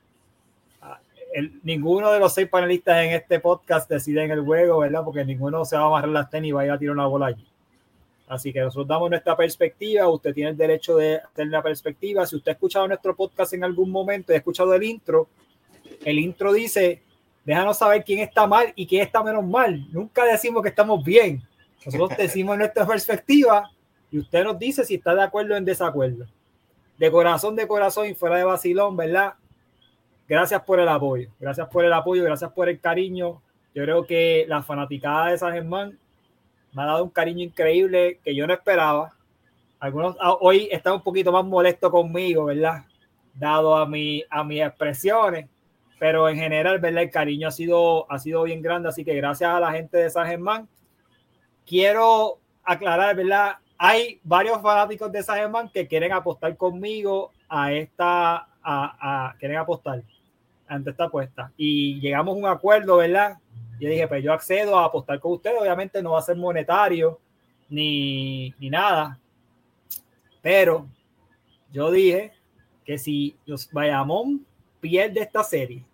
[1.64, 5.04] ninguno de los seis panelistas en este podcast decide en el juego, ¿verdad?
[5.04, 7.08] Porque ninguno se va a amarrar las tenis y va a ir a tirar una
[7.08, 7.46] bola allí.
[8.30, 12.26] Así que nosotros damos nuestra perspectiva, usted tiene el derecho de tener la perspectiva.
[12.26, 15.28] Si usted ha escuchado nuestro podcast en algún momento y ha escuchado el intro,
[16.06, 17.02] el intro dice,
[17.46, 19.86] déjanos saber quién está mal y quién está menos mal.
[19.92, 21.42] Nunca decimos que estamos bien.
[21.86, 23.72] Nosotros decimos nuestra perspectiva
[24.12, 26.26] y usted nos dice si está de acuerdo o en desacuerdo.
[26.98, 29.34] De corazón, de corazón y fuera de vacilón, ¿verdad?
[30.32, 33.42] gracias por el apoyo, gracias por el apoyo, gracias por el cariño.
[33.76, 36.00] Yo creo que la fanaticada de San Germán
[36.72, 39.14] me ha dado un cariño increíble que yo no esperaba.
[39.78, 42.86] Algunos ah, hoy están un poquito más molestos conmigo, ¿verdad?
[43.34, 45.50] Dado a, mi, a mis expresiones,
[46.02, 47.04] pero en general, ¿verdad?
[47.04, 50.10] El cariño ha sido, ha sido bien grande, así que gracias a la gente de
[50.10, 50.68] San Germán.
[51.64, 53.58] Quiero aclarar, ¿verdad?
[53.78, 59.60] Hay varios fanáticos de San Germán que quieren apostar conmigo a esta, a, a quieren
[59.60, 60.02] apostar
[60.68, 61.52] ante esta apuesta.
[61.56, 63.38] Y llegamos a un acuerdo, ¿verdad?
[63.80, 65.62] Yo dije, pues yo accedo a apostar con ustedes.
[65.62, 67.20] Obviamente no va a ser monetario
[67.70, 69.20] ni, ni nada.
[70.42, 70.88] Pero
[71.72, 72.32] yo dije
[72.86, 74.48] que si los Bayamón
[74.80, 75.86] pierde esta serie,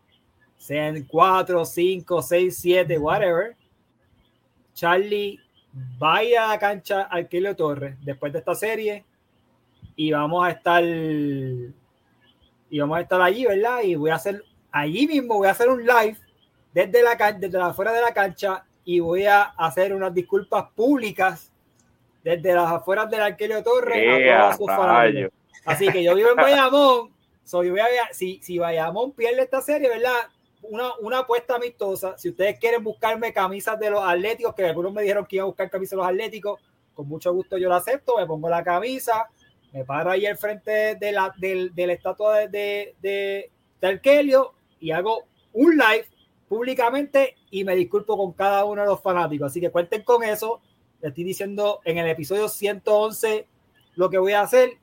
[0.58, 3.56] sean 4, 5, 6, 7, whatever,
[4.74, 5.40] Charlie
[5.98, 9.06] vaya a la cancha al Kilo Torres después de esta serie
[9.96, 11.72] y vamos a estar y
[12.80, 13.82] vamos a estar allí, ¿verdad?
[13.84, 16.18] Y voy a hacer allí mismo voy a hacer un live
[16.74, 21.52] desde la desde la afuera de la cancha y voy a hacer unas disculpas públicas
[22.24, 25.32] desde las afueras del Arquelio Torres a todos sus.
[25.66, 27.14] Así que yo vivo en Bayamón,
[27.44, 30.30] soy, voy a, si, si Bayamón pierde esta serie, ¿verdad?
[30.64, 32.18] Una, una apuesta amistosa.
[32.18, 35.48] Si ustedes quieren buscarme camisas de los atléticos, que algunos me dijeron que iban a
[35.48, 36.60] buscar camisas de los atléticos,
[36.94, 39.30] con mucho gusto yo la acepto, me pongo la camisa,
[39.72, 43.88] me paro ahí al frente de la, del, de la estatua de, de, de, de
[43.88, 46.08] Arquelio y hago un live
[46.48, 49.52] públicamente y me disculpo con cada uno de los fanáticos.
[49.52, 50.62] Así que cuenten con eso.
[51.02, 53.48] Les estoy diciendo en el episodio 111
[53.96, 54.78] lo que voy a hacer.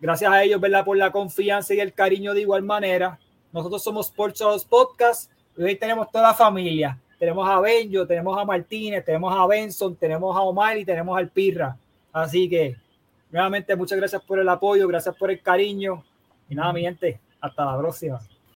[0.00, 0.84] Gracias a ellos, ¿verdad?
[0.84, 3.18] Por la confianza y el cariño de igual manera.
[3.52, 6.98] Nosotros somos Sports Podcast y hoy tenemos toda la familia.
[7.18, 11.30] Tenemos a Benjo, tenemos a Martínez, tenemos a Benson, tenemos a Omar y tenemos al
[11.30, 11.76] Pirra.
[12.12, 12.76] Así que,
[13.30, 16.04] nuevamente, muchas gracias por el apoyo, gracias por el cariño.
[16.48, 18.20] Y nada, mi gente, hasta la próxima.